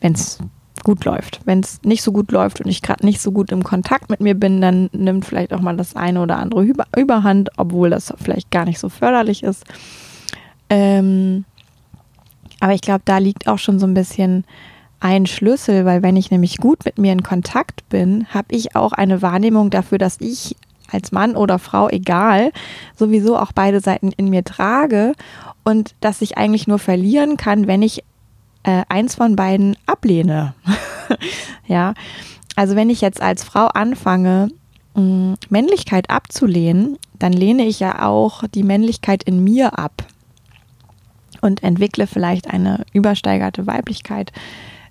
Wenn 0.00 0.12
es 0.12 0.38
gut 0.82 1.04
läuft. 1.04 1.40
Wenn 1.44 1.60
es 1.60 1.80
nicht 1.82 2.02
so 2.02 2.12
gut 2.12 2.32
läuft 2.32 2.60
und 2.60 2.68
ich 2.68 2.82
gerade 2.82 3.06
nicht 3.06 3.20
so 3.20 3.32
gut 3.32 3.52
im 3.52 3.62
Kontakt 3.62 4.10
mit 4.10 4.20
mir 4.20 4.34
bin, 4.34 4.60
dann 4.60 4.90
nimmt 4.92 5.24
vielleicht 5.24 5.52
auch 5.52 5.60
mal 5.60 5.76
das 5.76 5.94
eine 5.94 6.20
oder 6.20 6.38
andere 6.38 6.64
über, 6.64 6.86
Überhand, 6.96 7.50
obwohl 7.56 7.90
das 7.90 8.12
vielleicht 8.20 8.50
gar 8.50 8.64
nicht 8.64 8.78
so 8.78 8.88
förderlich 8.88 9.42
ist. 9.42 9.64
Ähm, 10.68 11.44
aber 12.60 12.72
ich 12.74 12.80
glaube, 12.80 13.02
da 13.04 13.18
liegt 13.18 13.46
auch 13.46 13.58
schon 13.58 13.78
so 13.78 13.86
ein 13.86 13.94
bisschen 13.94 14.44
ein 15.00 15.26
Schlüssel, 15.26 15.84
weil 15.84 16.02
wenn 16.02 16.16
ich 16.16 16.30
nämlich 16.30 16.56
gut 16.56 16.84
mit 16.84 16.98
mir 16.98 17.12
in 17.12 17.22
Kontakt 17.22 17.86
bin, 17.90 18.26
habe 18.32 18.54
ich 18.54 18.74
auch 18.74 18.92
eine 18.92 19.20
Wahrnehmung 19.22 19.70
dafür, 19.70 19.98
dass 19.98 20.20
ich 20.20 20.56
als 20.90 21.12
Mann 21.12 21.36
oder 21.36 21.58
Frau, 21.58 21.88
egal, 21.88 22.52
sowieso 22.96 23.36
auch 23.36 23.52
beide 23.52 23.80
Seiten 23.80 24.12
in 24.12 24.30
mir 24.30 24.44
trage 24.44 25.12
und 25.62 25.94
dass 26.00 26.22
ich 26.22 26.38
eigentlich 26.38 26.66
nur 26.66 26.78
verlieren 26.78 27.36
kann, 27.36 27.66
wenn 27.66 27.82
ich 27.82 28.04
äh, 28.64 28.82
eins 28.88 29.14
von 29.14 29.36
beiden 29.36 29.76
ablehne. 29.86 30.54
ja, 31.66 31.94
also 32.56 32.76
wenn 32.76 32.90
ich 32.90 33.00
jetzt 33.00 33.22
als 33.22 33.44
Frau 33.44 33.66
anfange, 33.66 34.48
mh, 34.94 35.02
mm, 35.02 35.36
Männlichkeit 35.48 36.10
abzulehnen, 36.10 36.98
dann 37.18 37.32
lehne 37.32 37.64
ich 37.64 37.80
ja 37.80 38.02
auch 38.02 38.44
die 38.48 38.64
Männlichkeit 38.64 39.22
in 39.22 39.44
mir 39.44 39.78
ab 39.78 40.04
und 41.40 41.62
entwickle 41.62 42.06
vielleicht 42.06 42.50
eine 42.50 42.84
übersteigerte 42.92 43.66
Weiblichkeit. 43.66 44.32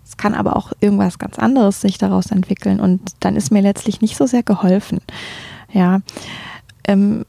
Es 0.06 0.18
kann 0.18 0.36
aber 0.36 0.56
auch 0.56 0.72
irgendwas 0.80 1.18
ganz 1.18 1.40
anderes 1.40 1.82
sich 1.82 1.98
daraus 1.98 2.32
entwickeln 2.32 2.80
und 2.80 3.02
dann 3.22 3.36
ist 3.36 3.52
mir 3.52 3.62
letztlich 3.62 4.02
nicht 4.02 4.16
so 4.16 4.26
sehr 4.26 4.44
geholfen. 4.44 5.00
Ja, 5.72 6.02
ähm, 6.88 7.26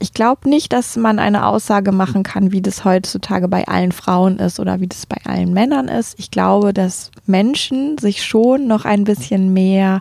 ich 0.00 0.14
glaube 0.14 0.48
nicht, 0.48 0.72
dass 0.72 0.96
man 0.96 1.18
eine 1.18 1.46
Aussage 1.46 1.92
machen 1.92 2.22
kann, 2.22 2.52
wie 2.52 2.62
das 2.62 2.84
heutzutage 2.84 3.48
bei 3.48 3.66
allen 3.66 3.92
Frauen 3.92 4.38
ist 4.38 4.60
oder 4.60 4.80
wie 4.80 4.86
das 4.86 5.06
bei 5.06 5.18
allen 5.24 5.52
Männern 5.52 5.88
ist. 5.88 6.18
Ich 6.18 6.30
glaube, 6.30 6.72
dass 6.72 7.10
Menschen 7.26 7.98
sich 7.98 8.24
schon 8.24 8.66
noch 8.66 8.84
ein 8.84 9.04
bisschen 9.04 9.52
mehr 9.52 10.00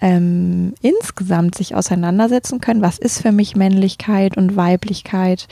ähm, 0.00 0.74
insgesamt 0.82 1.54
sich 1.54 1.74
auseinandersetzen 1.74 2.60
können. 2.60 2.82
Was 2.82 2.98
ist 2.98 3.22
für 3.22 3.32
mich 3.32 3.56
Männlichkeit 3.56 4.36
und 4.36 4.56
Weiblichkeit? 4.56 5.48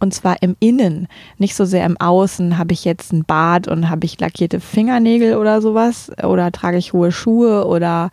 Und 0.00 0.14
zwar 0.14 0.42
im 0.42 0.54
Innen, 0.60 1.08
nicht 1.38 1.56
so 1.56 1.64
sehr 1.64 1.84
im 1.84 2.00
Außen. 2.00 2.56
Habe 2.56 2.72
ich 2.72 2.84
jetzt 2.84 3.12
ein 3.12 3.24
Bart 3.24 3.66
und 3.66 3.90
habe 3.90 4.06
ich 4.06 4.20
lackierte 4.20 4.60
Fingernägel 4.60 5.36
oder 5.36 5.60
sowas? 5.60 6.12
Oder 6.22 6.52
trage 6.52 6.76
ich 6.76 6.92
hohe 6.92 7.10
Schuhe 7.10 7.66
oder 7.66 8.10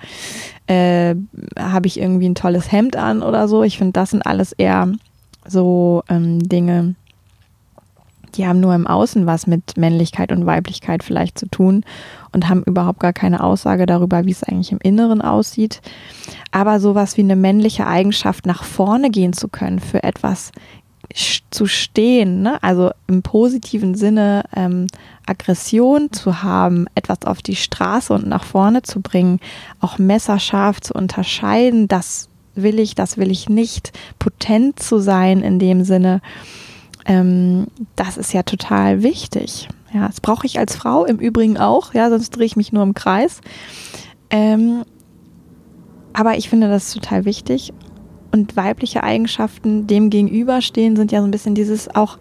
äh, 0.66 1.14
habe 1.60 1.86
ich 1.86 2.00
irgendwie 2.00 2.28
ein 2.28 2.36
tolles 2.36 2.72
Hemd 2.72 2.96
an 2.96 3.22
oder 3.22 3.48
so? 3.48 3.62
Ich 3.62 3.78
finde, 3.78 3.94
das 3.94 4.10
sind 4.10 4.26
alles 4.26 4.54
eher 4.54 4.88
so 5.48 6.04
ähm, 6.10 6.48
Dinge, 6.48 6.96
die 8.36 8.48
haben 8.48 8.60
nur 8.60 8.76
im 8.76 8.88
Außen 8.88 9.26
was 9.26 9.48
mit 9.48 9.78
Männlichkeit 9.78 10.32
und 10.32 10.46
Weiblichkeit 10.46 11.04
vielleicht 11.04 11.40
zu 11.40 11.48
tun 11.48 11.84
und 12.32 12.50
haben 12.50 12.64
überhaupt 12.64 13.00
gar 13.00 13.14
keine 13.14 13.44
Aussage 13.44 13.86
darüber, 13.86 14.26
wie 14.26 14.32
es 14.32 14.44
eigentlich 14.44 14.72
im 14.72 14.80
Inneren 14.82 15.22
aussieht. 15.22 15.82
Aber 16.52 16.80
sowas 16.80 17.18
wie 17.18 17.22
eine 17.22 17.36
männliche 17.36 17.88
Eigenschaft, 17.88 18.46
nach 18.46 18.64
vorne 18.64 19.10
gehen 19.10 19.34
zu 19.34 19.48
können, 19.48 19.80
für 19.80 20.04
etwas 20.04 20.52
zu 21.50 21.66
stehen, 21.68 22.42
ne? 22.42 22.62
also 22.62 22.92
im 23.08 23.22
positiven 23.22 23.96
Sinne 23.96 24.44
ähm, 24.56 24.88
Aggression 25.26 26.12
zu 26.12 26.44
haben, 26.44 26.88
etwas 26.96 27.24
auf 27.26 27.42
die 27.42 27.56
Straße 27.56 28.12
und 28.12 28.28
nach 28.28 28.44
vorne 28.44 28.82
zu 28.82 29.02
bringen, 29.02 29.40
auch 29.80 29.98
messerscharf 29.98 30.82
zu 30.82 30.94
unterscheiden, 30.94 31.88
das 31.88 32.28
will 32.56 32.80
ich, 32.80 32.96
das 32.96 33.18
will 33.18 33.32
ich 33.32 33.50
nicht, 33.50 33.92
potent 34.20 34.80
zu 34.80 35.00
sein 35.00 35.42
in 35.42 35.60
dem 35.60 35.84
Sinne, 35.84 36.22
ähm, 37.06 37.68
das 37.96 38.18
ist 38.18 38.34
ja 38.34 38.44
total 38.44 39.04
wichtig. 39.04 39.68
Ja, 39.94 40.08
das 40.08 40.20
brauche 40.20 40.46
ich 40.46 40.60
als 40.60 40.76
Frau 40.76 41.06
im 41.06 41.18
Übrigen 41.18 41.58
auch, 41.58 41.94
ja, 41.94 42.10
sonst 42.10 42.32
drehe 42.32 42.46
ich 42.46 42.56
mich 42.56 42.74
nur 42.74 42.84
im 42.84 42.94
Kreis. 42.94 43.42
Ähm, 44.30 44.84
aber 46.14 46.38
ich 46.38 46.50
finde 46.50 46.70
das 46.70 46.94
total 46.94 47.26
wichtig. 47.26 47.74
Und 48.32 48.58
weibliche 48.58 49.04
Eigenschaften 49.04 49.88
dem 49.88 50.10
gegenüberstehen 50.10 50.96
sind 50.96 51.12
ja 51.12 51.22
so 51.22 51.28
ein 51.28 51.32
bisschen 51.32 51.56
dieses 51.56 51.94
auch 51.96 52.18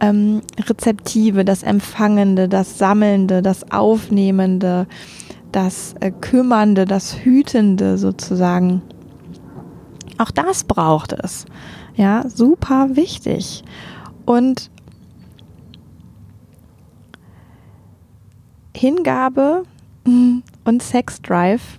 ähm, 0.00 0.42
Rezeptive, 0.68 1.44
das 1.44 1.62
Empfangende, 1.62 2.48
das 2.48 2.78
Sammelnde, 2.78 3.42
das 3.42 3.70
Aufnehmende, 3.72 4.86
das 5.52 5.94
äh, 6.00 6.10
Kümmernde, 6.10 6.84
das 6.84 7.16
Hütende 7.24 7.98
sozusagen. 7.98 8.82
Auch 10.22 10.30
das 10.30 10.62
braucht 10.62 11.12
es. 11.12 11.46
Ja, 11.96 12.22
super 12.28 12.94
wichtig. 12.94 13.64
Und 14.24 14.70
Hingabe 18.72 19.64
und 20.64 20.82
Sexdrive, 20.82 21.76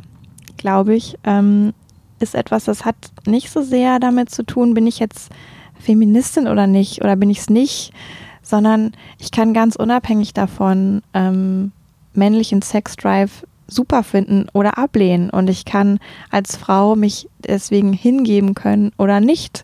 glaube 0.58 0.94
ich, 0.94 1.18
ähm, 1.24 1.74
ist 2.20 2.36
etwas, 2.36 2.66
das 2.66 2.84
hat 2.84 2.96
nicht 3.26 3.50
so 3.50 3.62
sehr 3.62 4.00
damit 4.00 4.30
zu 4.30 4.44
tun, 4.44 4.74
bin 4.74 4.88
ich 4.88 5.00
jetzt 5.00 5.32
Feministin 5.80 6.50
oder 6.50 6.68
nicht, 6.68 7.02
oder 7.02 7.16
bin 7.16 7.30
ich 7.30 7.40
es 7.40 7.50
nicht, 7.50 7.94
sondern 8.42 8.92
ich 9.20 9.32
kann 9.32 9.54
ganz 9.54 9.78
unabhängig 9.78 10.34
davon 10.34 11.02
ähm, 11.14 11.72
männlichen 12.14 12.62
Sexdrive 12.62 13.48
super 13.68 14.04
finden 14.04 14.48
oder 14.54 14.78
ablehnen. 14.78 15.30
Und 15.30 15.50
ich 15.50 15.66
kann 15.66 16.00
als 16.30 16.56
Frau 16.56 16.96
mich 16.96 17.30
deswegen 17.40 17.94
hingeben 17.94 18.54
können 18.54 18.92
oder 18.98 19.20
nicht. 19.20 19.64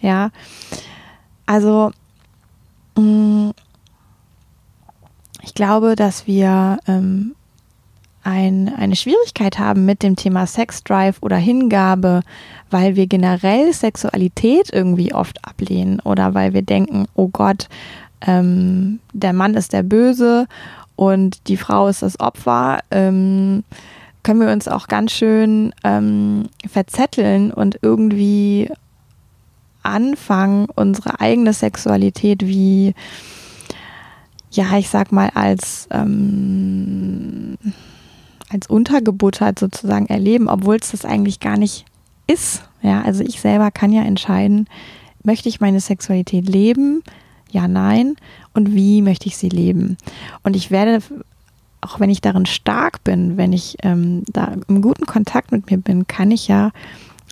Ja. 0.00 0.30
Also, 1.46 1.90
mm, 2.96 3.50
ich 5.42 5.54
glaube, 5.54 5.96
dass 5.96 6.26
wir 6.26 6.78
ähm, 6.86 7.34
ein, 8.22 8.72
eine 8.74 8.96
Schwierigkeit 8.96 9.58
haben 9.58 9.86
mit 9.86 10.02
dem 10.02 10.16
Thema 10.16 10.46
Sexdrive 10.46 11.18
oder 11.22 11.36
Hingabe, 11.36 12.22
weil 12.70 12.96
wir 12.96 13.06
generell 13.06 13.72
Sexualität 13.72 14.70
irgendwie 14.72 15.14
oft 15.14 15.42
ablehnen 15.46 16.00
oder 16.00 16.34
weil 16.34 16.52
wir 16.52 16.62
denken, 16.62 17.06
oh 17.14 17.28
Gott, 17.28 17.68
ähm, 18.26 19.00
der 19.12 19.32
Mann 19.32 19.54
ist 19.54 19.72
der 19.72 19.82
Böse 19.82 20.46
und 20.98 21.46
die 21.46 21.56
Frau 21.56 21.86
ist 21.86 22.02
das 22.02 22.18
Opfer, 22.18 22.80
ähm, 22.90 23.62
können 24.24 24.40
wir 24.40 24.52
uns 24.52 24.66
auch 24.66 24.88
ganz 24.88 25.12
schön 25.12 25.72
ähm, 25.84 26.48
verzetteln 26.68 27.52
und 27.52 27.78
irgendwie 27.82 28.68
anfangen, 29.84 30.66
unsere 30.74 31.20
eigene 31.20 31.52
Sexualität 31.52 32.44
wie, 32.44 32.94
ja, 34.50 34.76
ich 34.76 34.88
sag 34.88 35.12
mal, 35.12 35.30
als, 35.34 35.86
ähm, 35.92 37.56
als 38.50 38.66
untergebuttert 38.66 39.60
sozusagen 39.60 40.06
erleben, 40.06 40.48
obwohl 40.48 40.78
es 40.82 40.90
das 40.90 41.04
eigentlich 41.04 41.38
gar 41.38 41.56
nicht 41.56 41.84
ist. 42.26 42.64
Ja, 42.82 43.02
also 43.02 43.22
ich 43.22 43.40
selber 43.40 43.70
kann 43.70 43.92
ja 43.92 44.02
entscheiden, 44.02 44.68
möchte 45.22 45.48
ich 45.48 45.60
meine 45.60 45.78
Sexualität 45.78 46.48
leben? 46.48 47.04
Ja, 47.50 47.68
nein. 47.68 48.16
Und 48.54 48.74
wie 48.74 49.02
möchte 49.02 49.26
ich 49.26 49.36
sie 49.36 49.48
leben? 49.48 49.96
Und 50.42 50.56
ich 50.56 50.70
werde, 50.70 51.02
auch 51.80 52.00
wenn 52.00 52.10
ich 52.10 52.20
darin 52.20 52.46
stark 52.46 53.04
bin, 53.04 53.36
wenn 53.36 53.52
ich 53.52 53.76
ähm, 53.82 54.22
da 54.32 54.54
im 54.68 54.82
guten 54.82 55.06
Kontakt 55.06 55.52
mit 55.52 55.70
mir 55.70 55.78
bin, 55.78 56.06
kann 56.06 56.30
ich 56.30 56.48
ja 56.48 56.70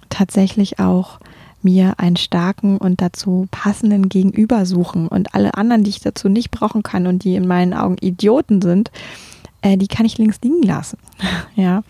tatsächlich 0.09 0.79
auch 0.79 1.19
mir 1.63 1.95
einen 1.99 2.17
starken 2.17 2.79
und 2.79 3.03
dazu 3.03 3.49
passenden 3.51 4.09
Gegenüber 4.09 4.67
suchen. 4.67 5.09
Und 5.09 5.35
alle 5.35 5.55
anderen, 5.55 5.85
die 5.85 5.91
ich 5.91 6.01
dazu 6.01 6.29
nicht 6.29 6.51
brauchen 6.51 6.83
kann 6.83 7.07
und 7.07 7.25
die 7.25 7.35
in 7.35 7.47
meinen 7.47 7.75
Augen 7.75 7.97
Idioten 8.01 8.63
sind, 8.63 8.91
äh, 9.63 9.77
die 9.77 9.89
kann 9.89 10.07
ich 10.07 10.17
links 10.17 10.39
liegen 10.43 10.63
lassen. 10.63 10.99
ja. 11.57 11.83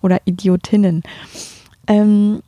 Oder 0.00 0.20
Idiotinnen. 0.24 1.02
Ähm, 1.86 2.40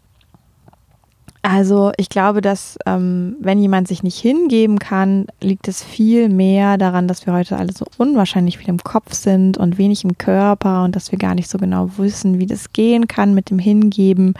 also 1.42 1.90
ich 1.96 2.08
glaube, 2.08 2.40
dass 2.40 2.78
ähm, 2.86 3.36
wenn 3.40 3.58
jemand 3.58 3.88
sich 3.88 4.04
nicht 4.04 4.18
hingeben 4.18 4.78
kann, 4.78 5.26
liegt 5.40 5.66
es 5.66 5.82
viel 5.82 6.28
mehr 6.28 6.78
daran, 6.78 7.08
dass 7.08 7.26
wir 7.26 7.32
heute 7.32 7.56
alle 7.56 7.72
so 7.72 7.84
unwahrscheinlich 7.98 8.58
viel 8.58 8.68
im 8.68 8.78
Kopf 8.78 9.12
sind 9.12 9.58
und 9.58 9.76
wenig 9.76 10.04
im 10.04 10.16
Körper 10.16 10.84
und 10.84 10.94
dass 10.94 11.10
wir 11.10 11.18
gar 11.18 11.34
nicht 11.34 11.50
so 11.50 11.58
genau 11.58 11.90
wissen, 11.96 12.38
wie 12.38 12.46
das 12.46 12.72
gehen 12.72 13.08
kann 13.08 13.34
mit 13.34 13.50
dem 13.50 13.58
Hingeben, 13.58 14.34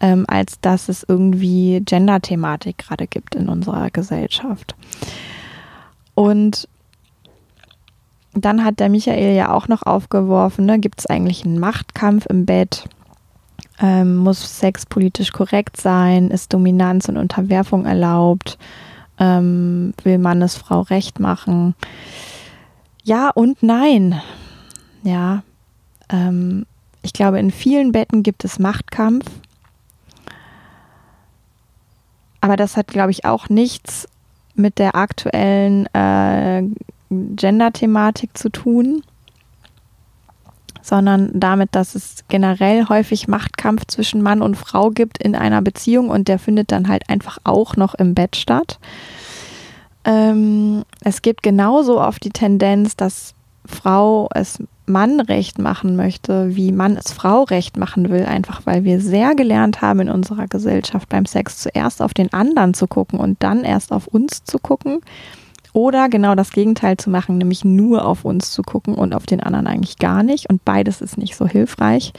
ähm, 0.00 0.26
als 0.28 0.60
dass 0.60 0.90
es 0.90 1.02
irgendwie 1.08 1.80
Gender-Thematik 1.82 2.76
gerade 2.76 3.06
gibt 3.06 3.34
in 3.34 3.48
unserer 3.48 3.90
Gesellschaft. 3.90 4.74
Und 6.14 6.68
dann 8.34 8.64
hat 8.64 8.80
der 8.80 8.90
Michael 8.90 9.34
ja 9.34 9.50
auch 9.50 9.68
noch 9.68 9.84
aufgeworfen, 9.84 10.66
ne, 10.66 10.78
gibt 10.78 11.00
es 11.00 11.06
eigentlich 11.06 11.46
einen 11.46 11.58
Machtkampf 11.58 12.26
im 12.26 12.44
Bett? 12.44 12.84
Ähm, 13.80 14.16
muss 14.16 14.58
Sex 14.58 14.86
politisch 14.86 15.32
korrekt 15.32 15.76
sein? 15.76 16.30
Ist 16.30 16.52
Dominanz 16.52 17.08
und 17.08 17.16
Unterwerfung 17.16 17.86
erlaubt? 17.86 18.58
Ähm, 19.18 19.94
will 20.02 20.18
Mann 20.18 20.42
es 20.42 20.56
Frau 20.56 20.82
recht 20.82 21.20
machen? 21.20 21.74
Ja 23.02 23.30
und 23.30 23.62
nein. 23.62 24.20
Ja. 25.02 25.42
Ähm, 26.08 26.66
ich 27.02 27.12
glaube, 27.12 27.38
in 27.38 27.50
vielen 27.50 27.92
Betten 27.92 28.22
gibt 28.22 28.44
es 28.44 28.58
Machtkampf. 28.58 29.26
Aber 32.40 32.56
das 32.56 32.76
hat, 32.76 32.88
glaube 32.88 33.10
ich, 33.10 33.24
auch 33.24 33.48
nichts 33.48 34.08
mit 34.54 34.78
der 34.78 34.94
aktuellen 34.94 35.86
äh, 35.94 36.62
Gender-Thematik 37.10 38.36
zu 38.36 38.50
tun 38.50 39.02
sondern 40.84 41.30
damit, 41.32 41.74
dass 41.74 41.94
es 41.94 42.24
generell 42.28 42.90
häufig 42.90 43.26
Machtkampf 43.26 43.86
zwischen 43.86 44.20
Mann 44.20 44.42
und 44.42 44.54
Frau 44.54 44.90
gibt 44.90 45.16
in 45.16 45.34
einer 45.34 45.62
Beziehung 45.62 46.10
und 46.10 46.28
der 46.28 46.38
findet 46.38 46.70
dann 46.72 46.88
halt 46.88 47.08
einfach 47.08 47.38
auch 47.42 47.76
noch 47.76 47.94
im 47.94 48.14
Bett 48.14 48.36
statt. 48.36 48.78
Ähm, 50.04 50.84
es 51.02 51.22
gibt 51.22 51.42
genauso 51.42 52.02
oft 52.02 52.22
die 52.22 52.30
Tendenz, 52.30 52.96
dass 52.96 53.34
Frau 53.64 54.28
es 54.34 54.58
Mann 54.84 55.20
recht 55.20 55.58
machen 55.58 55.96
möchte, 55.96 56.54
wie 56.54 56.70
Mann 56.70 56.98
es 56.98 57.12
Frau 57.12 57.44
recht 57.44 57.78
machen 57.78 58.10
will, 58.10 58.26
einfach 58.26 58.66
weil 58.66 58.84
wir 58.84 59.00
sehr 59.00 59.34
gelernt 59.34 59.80
haben 59.80 60.00
in 60.00 60.10
unserer 60.10 60.48
Gesellschaft 60.48 61.08
beim 61.08 61.24
Sex 61.24 61.60
zuerst 61.60 62.02
auf 62.02 62.12
den 62.12 62.30
anderen 62.34 62.74
zu 62.74 62.86
gucken 62.86 63.18
und 63.18 63.42
dann 63.42 63.64
erst 63.64 63.90
auf 63.90 64.06
uns 64.06 64.44
zu 64.44 64.58
gucken. 64.58 65.00
Oder 65.74 66.08
genau 66.08 66.36
das 66.36 66.52
Gegenteil 66.52 66.96
zu 66.96 67.10
machen, 67.10 67.36
nämlich 67.36 67.64
nur 67.64 68.06
auf 68.06 68.24
uns 68.24 68.52
zu 68.52 68.62
gucken 68.62 68.94
und 68.94 69.12
auf 69.12 69.26
den 69.26 69.40
anderen 69.40 69.66
eigentlich 69.66 69.98
gar 69.98 70.22
nicht. 70.22 70.48
Und 70.48 70.64
beides 70.64 71.00
ist 71.00 71.18
nicht 71.18 71.34
so 71.34 71.48
hilfreich. 71.48 72.12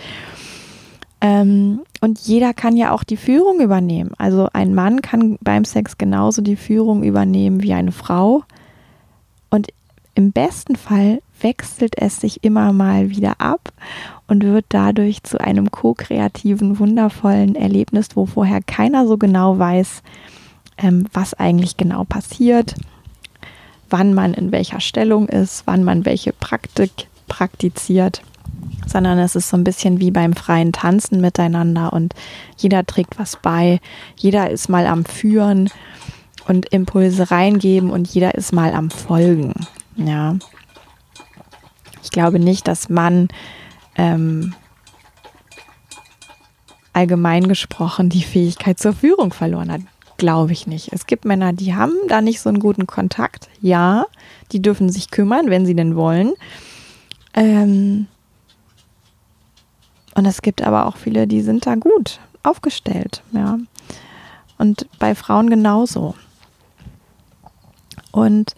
Ähm, 1.22 1.80
und 2.02 2.20
jeder 2.20 2.54
kann 2.54 2.76
ja 2.76 2.92
auch 2.92 3.06
die 3.06 3.16
Führung 3.16 3.62
übernehmen. 3.62 4.12
Also 4.18 4.50
ein 4.52 4.76
Mann 4.76 5.02
kann 5.02 5.38
beim 5.40 5.64
Sex 5.64 5.98
genauso 5.98 6.42
die 6.42 6.58
Führung 6.58 7.02
übernehmen 7.02 7.64
wie 7.64 7.74
eine 7.74 7.94
Frau. 7.94 8.44
Und 9.50 9.70
im 10.16 10.34
besten 10.34 10.76
Fall 10.76 11.22
wechselt 11.40 11.96
es 11.98 12.20
sich 12.20 12.44
immer 12.44 12.74
mal 12.74 13.10
wieder 13.10 13.40
ab 13.40 13.72
und 14.28 14.44
wird 14.44 14.66
dadurch 14.68 15.24
zu 15.24 15.40
einem 15.40 15.72
ko-kreativen, 15.72 16.78
wundervollen 16.78 17.56
Erlebnis, 17.56 18.10
wo 18.16 18.26
vorher 18.26 18.62
keiner 18.62 19.08
so 19.08 19.18
genau 19.18 19.58
weiß, 19.58 20.04
ähm, 20.78 21.08
was 21.14 21.34
eigentlich 21.34 21.78
genau 21.78 22.04
passiert 22.04 22.76
wann 23.98 24.14
man 24.14 24.34
in 24.34 24.52
welcher 24.52 24.82
Stellung 24.82 25.30
ist, 25.30 25.64
wann 25.68 25.86
man 25.86 26.04
welche 26.04 26.34
Praktik 26.34 27.08
praktiziert, 27.30 28.22
sondern 28.86 29.18
es 29.20 29.38
ist 29.38 29.48
so 29.48 29.56
ein 29.56 29.64
bisschen 29.64 30.02
wie 30.02 30.12
beim 30.12 30.34
freien 30.34 30.74
Tanzen 30.74 31.22
miteinander 31.22 31.94
und 31.94 32.14
jeder 32.58 32.86
trägt 32.86 33.18
was 33.18 33.38
bei, 33.38 33.80
jeder 34.18 34.50
ist 34.50 34.68
mal 34.68 34.86
am 34.86 35.06
Führen 35.06 35.70
und 36.46 36.66
Impulse 36.74 37.32
reingeben 37.32 37.90
und 37.90 38.06
jeder 38.14 38.36
ist 38.36 38.52
mal 38.52 38.74
am 38.74 38.92
Folgen. 38.92 39.54
Ja. 39.96 40.36
Ich 42.04 42.12
glaube 42.12 42.38
nicht, 42.38 42.68
dass 42.68 42.90
man 42.90 43.30
ähm, 43.96 44.54
allgemein 46.92 47.48
gesprochen 47.48 48.10
die 48.10 48.24
Fähigkeit 48.24 48.78
zur 48.78 48.92
Führung 48.92 49.32
verloren 49.32 49.72
hat. 49.72 49.82
Glaube 50.18 50.54
ich 50.54 50.66
nicht. 50.66 50.94
Es 50.94 51.08
gibt 51.08 51.26
Männer, 51.26 51.52
die 51.52 51.76
haben 51.76 51.94
da 52.08 52.22
nicht 52.22 52.40
so 52.40 52.50
einen 52.50 52.60
guten 52.60 52.88
Kontakt. 52.88 53.50
Ja, 53.62 54.06
die 54.52 54.62
dürfen 54.62 54.90
sich 54.90 55.12
kümmern, 55.12 55.50
wenn 55.50 55.66
sie 55.66 55.76
denn 55.76 55.96
wollen. 55.96 56.34
Ähm 57.34 58.08
und 60.16 60.26
es 60.26 60.42
gibt 60.42 60.62
aber 60.62 60.86
auch 60.86 60.96
viele, 60.96 61.28
die 61.28 61.42
sind 61.42 61.66
da 61.66 61.76
gut 61.76 62.20
aufgestellt. 62.44 63.22
Ja. 63.34 63.58
Und 64.58 64.88
bei 65.00 65.16
Frauen 65.16 65.50
genauso. 65.50 66.16
Und 68.12 68.56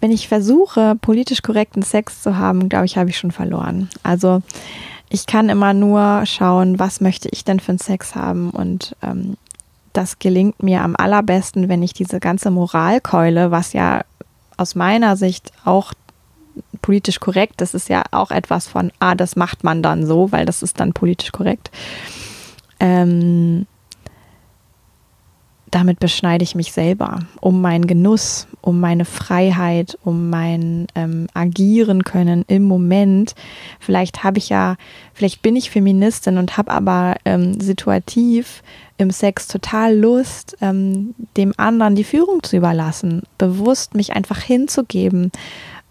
wenn 0.00 0.12
ich 0.12 0.28
versuche, 0.28 0.96
politisch 1.00 1.42
korrekten 1.42 1.82
Sex 1.82 2.22
zu 2.22 2.36
haben, 2.36 2.68
glaube 2.68 2.86
ich, 2.86 2.96
habe 2.96 3.10
ich 3.10 3.18
schon 3.18 3.32
verloren. 3.32 3.88
Also 4.04 4.42
ich 5.12 5.26
kann 5.26 5.50
immer 5.50 5.74
nur 5.74 6.24
schauen, 6.24 6.78
was 6.78 7.02
möchte 7.02 7.28
ich 7.30 7.44
denn 7.44 7.60
für 7.60 7.72
einen 7.72 7.78
Sex 7.78 8.14
haben 8.14 8.50
und 8.50 8.96
ähm, 9.02 9.36
das 9.92 10.18
gelingt 10.18 10.62
mir 10.62 10.80
am 10.80 10.96
allerbesten, 10.96 11.68
wenn 11.68 11.82
ich 11.82 11.92
diese 11.92 12.18
ganze 12.18 12.50
Moralkeule, 12.50 13.50
was 13.50 13.74
ja 13.74 14.04
aus 14.56 14.74
meiner 14.74 15.16
Sicht 15.16 15.52
auch 15.66 15.92
politisch 16.80 17.20
korrekt, 17.20 17.60
das 17.60 17.74
ist 17.74 17.90
ja 17.90 18.04
auch 18.10 18.30
etwas 18.30 18.66
von, 18.66 18.90
ah, 19.00 19.14
das 19.14 19.36
macht 19.36 19.64
man 19.64 19.82
dann 19.82 20.06
so, 20.06 20.32
weil 20.32 20.46
das 20.46 20.62
ist 20.62 20.80
dann 20.80 20.94
politisch 20.94 21.30
korrekt. 21.30 21.70
Ähm, 22.80 23.66
damit 25.72 26.00
beschneide 26.00 26.44
ich 26.44 26.54
mich 26.54 26.70
selber 26.70 27.20
um 27.40 27.62
meinen 27.62 27.86
Genuss, 27.86 28.46
um 28.60 28.78
meine 28.78 29.06
Freiheit, 29.06 29.98
um 30.04 30.28
mein 30.28 30.86
ähm, 30.94 31.28
Agieren 31.32 32.04
können 32.04 32.44
im 32.46 32.64
Moment. 32.64 33.34
Vielleicht 33.80 34.22
habe 34.22 34.36
ich 34.36 34.50
ja, 34.50 34.76
vielleicht 35.14 35.40
bin 35.40 35.56
ich 35.56 35.70
Feministin 35.70 36.36
und 36.36 36.58
habe 36.58 36.70
aber 36.70 37.16
ähm, 37.24 37.58
situativ 37.58 38.62
im 38.98 39.10
Sex 39.10 39.48
total 39.48 39.96
Lust, 39.96 40.58
ähm, 40.60 41.14
dem 41.38 41.54
anderen 41.56 41.96
die 41.96 42.04
Führung 42.04 42.42
zu 42.42 42.58
überlassen, 42.58 43.22
bewusst 43.38 43.94
mich 43.94 44.12
einfach 44.12 44.40
hinzugeben, 44.40 45.32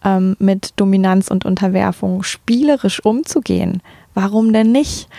ähm, 0.06 0.36
mit 0.38 0.74
Dominanz 0.76 1.30
und 1.30 1.44
Unterwerfung 1.44 2.22
spielerisch 2.22 3.04
umzugehen. 3.04 3.82
Warum 4.14 4.54
denn 4.54 4.72
nicht? 4.72 5.10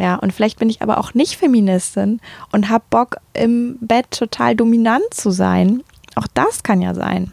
Ja, 0.00 0.14
und 0.14 0.32
vielleicht 0.32 0.58
bin 0.58 0.70
ich 0.70 0.80
aber 0.80 0.96
auch 0.96 1.12
nicht 1.12 1.36
Feministin 1.36 2.20
und 2.52 2.70
habe 2.70 2.84
Bock 2.88 3.18
im 3.34 3.76
Bett 3.82 4.10
total 4.10 4.56
dominant 4.56 5.04
zu 5.10 5.30
sein. 5.30 5.82
Auch 6.14 6.26
das 6.32 6.62
kann 6.62 6.80
ja 6.80 6.94
sein. 6.94 7.32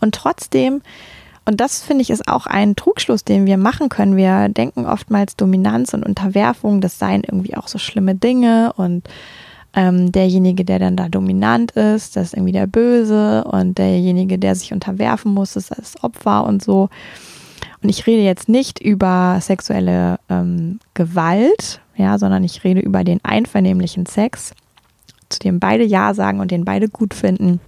Und 0.00 0.14
trotzdem, 0.14 0.80
und 1.44 1.60
das 1.60 1.82
finde 1.82 2.00
ich 2.00 2.08
ist 2.08 2.28
auch 2.28 2.46
ein 2.46 2.76
Trugschluss, 2.76 3.24
den 3.24 3.44
wir 3.44 3.58
machen 3.58 3.90
können. 3.90 4.16
Wir 4.16 4.48
denken 4.48 4.86
oftmals 4.86 5.36
Dominanz 5.36 5.92
und 5.92 6.02
Unterwerfung, 6.02 6.80
das 6.80 6.98
seien 6.98 7.24
irgendwie 7.24 7.58
auch 7.58 7.68
so 7.68 7.76
schlimme 7.76 8.14
Dinge 8.14 8.72
und 8.76 9.06
ähm, 9.74 10.10
derjenige, 10.10 10.64
der 10.64 10.78
dann 10.78 10.96
da 10.96 11.10
dominant 11.10 11.72
ist, 11.72 12.16
das 12.16 12.28
ist 12.28 12.34
irgendwie 12.34 12.52
der 12.52 12.66
Böse 12.66 13.44
und 13.44 13.76
derjenige, 13.76 14.38
der 14.38 14.54
sich 14.54 14.72
unterwerfen 14.72 15.34
muss, 15.34 15.56
ist 15.56 15.72
das 15.76 16.02
Opfer 16.02 16.46
und 16.46 16.64
so. 16.64 16.88
Und 17.82 17.88
ich 17.88 18.06
rede 18.06 18.22
jetzt 18.22 18.48
nicht 18.48 18.80
über 18.80 19.38
sexuelle 19.40 20.18
ähm, 20.28 20.80
Gewalt, 20.94 21.80
ja, 21.96 22.18
sondern 22.18 22.44
ich 22.44 22.64
rede 22.64 22.80
über 22.80 23.04
den 23.04 23.24
einvernehmlichen 23.24 24.06
Sex, 24.06 24.52
zu 25.28 25.38
dem 25.38 25.60
beide 25.60 25.84
Ja 25.84 26.14
sagen 26.14 26.40
und 26.40 26.50
den 26.50 26.64
beide 26.64 26.88
gut 26.88 27.14
finden. 27.14 27.60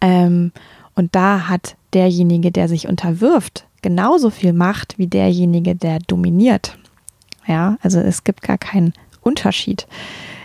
Ähm, 0.00 0.52
Und 0.94 1.14
da 1.14 1.48
hat 1.48 1.76
derjenige, 1.92 2.50
der 2.50 2.66
sich 2.68 2.88
unterwirft, 2.88 3.66
genauso 3.82 4.30
viel 4.30 4.52
Macht 4.52 4.98
wie 4.98 5.06
derjenige, 5.06 5.76
der 5.76 6.00
dominiert. 6.00 6.76
Ja, 7.46 7.78
also 7.82 8.00
es 8.00 8.24
gibt 8.24 8.42
gar 8.42 8.58
keinen 8.58 8.92
Unterschied 9.22 9.86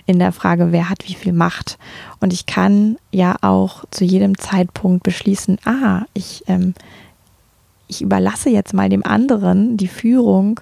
in 0.06 0.20
der 0.20 0.32
Frage, 0.32 0.72
wer 0.72 0.90
hat 0.90 1.08
wie 1.08 1.16
viel 1.16 1.34
Macht. 1.34 1.80
Und 2.20 2.34
ich 2.34 2.46
kann 2.46 2.98
ja 3.12 3.36
auch 3.42 3.84
zu 3.90 4.06
jedem 4.06 4.38
Zeitpunkt 4.38 5.02
beschließen, 5.02 5.58
ah, 5.66 6.04
ich, 6.14 6.44
ähm, 6.48 6.76
ich 7.94 8.02
überlasse 8.02 8.50
jetzt 8.50 8.74
mal 8.74 8.90
dem 8.90 9.06
anderen 9.06 9.78
die 9.78 9.88
Führung 9.88 10.60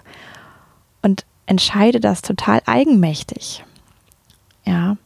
und 1.01 1.25
entscheide 1.45 2.01
das 2.01 2.21
total 2.21 2.61
eigenmächtig. 2.65 3.63
Ja, 4.65 4.97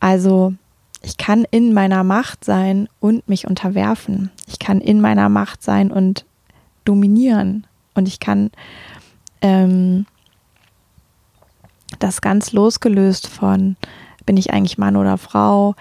also 0.00 0.54
ich 1.02 1.18
kann 1.18 1.44
in 1.50 1.74
meiner 1.74 2.04
Macht 2.04 2.44
sein 2.44 2.88
und 3.00 3.28
mich 3.28 3.46
unterwerfen. 3.46 4.30
Ich 4.46 4.58
kann 4.58 4.80
in 4.80 5.00
meiner 5.00 5.28
Macht 5.28 5.62
sein 5.62 5.90
und 5.92 6.24
dominieren. 6.84 7.66
Und 7.94 8.08
ich 8.08 8.18
kann 8.18 8.50
ähm, 9.42 10.06
das 11.98 12.20
ganz 12.22 12.52
losgelöst 12.52 13.26
von, 13.26 13.76
bin 14.24 14.36
ich 14.36 14.52
eigentlich 14.52 14.78
Mann 14.78 14.96
oder 14.96 15.18
Frau, 15.18 15.74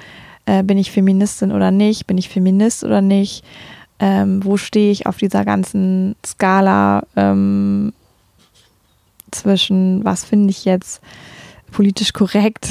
äh, 0.45 0.63
bin 0.63 0.77
ich 0.77 0.91
Feministin 0.91 1.51
oder 1.51 1.71
nicht, 1.71 2.07
bin 2.07 2.17
ich 2.17 2.29
Feminist 2.29 2.83
oder 2.83 3.01
nicht, 3.01 3.43
ähm, 3.99 4.43
wo 4.43 4.57
stehe 4.57 4.91
ich 4.91 5.07
auf 5.07 5.17
dieser 5.17 5.45
ganzen 5.45 6.15
Skala 6.25 7.03
ähm, 7.15 7.93
zwischen, 9.31 10.03
was 10.03 10.25
finde 10.25 10.51
ich 10.51 10.65
jetzt 10.65 11.01
politisch 11.71 12.13
korrekt. 12.13 12.69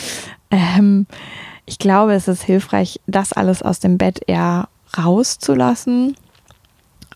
ähm, 0.50 1.06
ich 1.66 1.78
glaube, 1.78 2.14
es 2.14 2.28
ist 2.28 2.42
hilfreich, 2.42 3.00
das 3.06 3.32
alles 3.32 3.62
aus 3.62 3.78
dem 3.80 3.98
Bett 3.98 4.20
eher 4.26 4.68
rauszulassen 4.96 6.16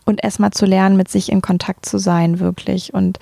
und 0.05 0.23
erstmal 0.23 0.51
zu 0.51 0.65
lernen, 0.65 0.97
mit 0.97 1.09
sich 1.09 1.31
in 1.31 1.41
Kontakt 1.41 1.85
zu 1.85 1.97
sein, 1.97 2.39
wirklich 2.39 2.93
und 2.93 3.19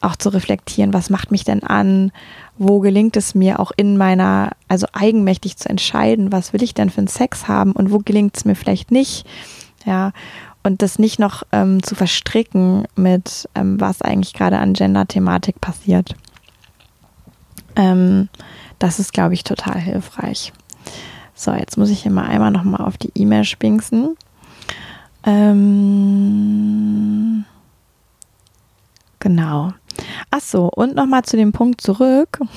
auch 0.00 0.16
zu 0.16 0.28
reflektieren, 0.28 0.92
was 0.92 1.10
macht 1.10 1.30
mich 1.30 1.44
denn 1.44 1.62
an, 1.62 2.12
wo 2.56 2.80
gelingt 2.80 3.16
es 3.16 3.34
mir 3.34 3.60
auch 3.60 3.72
in 3.76 3.96
meiner, 3.96 4.52
also 4.68 4.86
eigenmächtig 4.92 5.56
zu 5.56 5.68
entscheiden, 5.68 6.32
was 6.32 6.52
will 6.52 6.62
ich 6.62 6.74
denn 6.74 6.90
für 6.90 6.98
einen 6.98 7.08
Sex 7.08 7.48
haben 7.48 7.72
und 7.72 7.90
wo 7.90 7.98
gelingt 7.98 8.36
es 8.36 8.44
mir 8.44 8.54
vielleicht 8.54 8.90
nicht, 8.90 9.26
ja, 9.84 10.12
und 10.62 10.82
das 10.82 10.98
nicht 10.98 11.18
noch 11.18 11.44
ähm, 11.52 11.82
zu 11.82 11.94
verstricken 11.94 12.84
mit, 12.94 13.48
ähm, 13.54 13.80
was 13.80 14.02
eigentlich 14.02 14.34
gerade 14.34 14.58
an 14.58 14.74
Gender-Thematik 14.74 15.60
passiert. 15.60 16.14
Ähm, 17.76 18.28
das 18.78 18.98
ist, 18.98 19.12
glaube 19.12 19.34
ich, 19.34 19.44
total 19.44 19.78
hilfreich. 19.78 20.52
So, 21.34 21.52
jetzt 21.52 21.76
muss 21.78 21.90
ich 21.90 22.02
hier 22.02 22.10
mal 22.10 22.26
einmal 22.26 22.50
nochmal 22.50 22.80
auf 22.84 22.98
die 22.98 23.12
E-Mail 23.14 23.44
spinksen. 23.44 24.16
Ähm, 25.24 26.64
genau. 29.20 29.72
Ach 30.30 30.40
so, 30.40 30.70
und 30.74 30.94
nochmal 30.94 31.22
zu 31.24 31.36
dem 31.36 31.52
Punkt 31.52 31.80
zurück. 31.80 32.40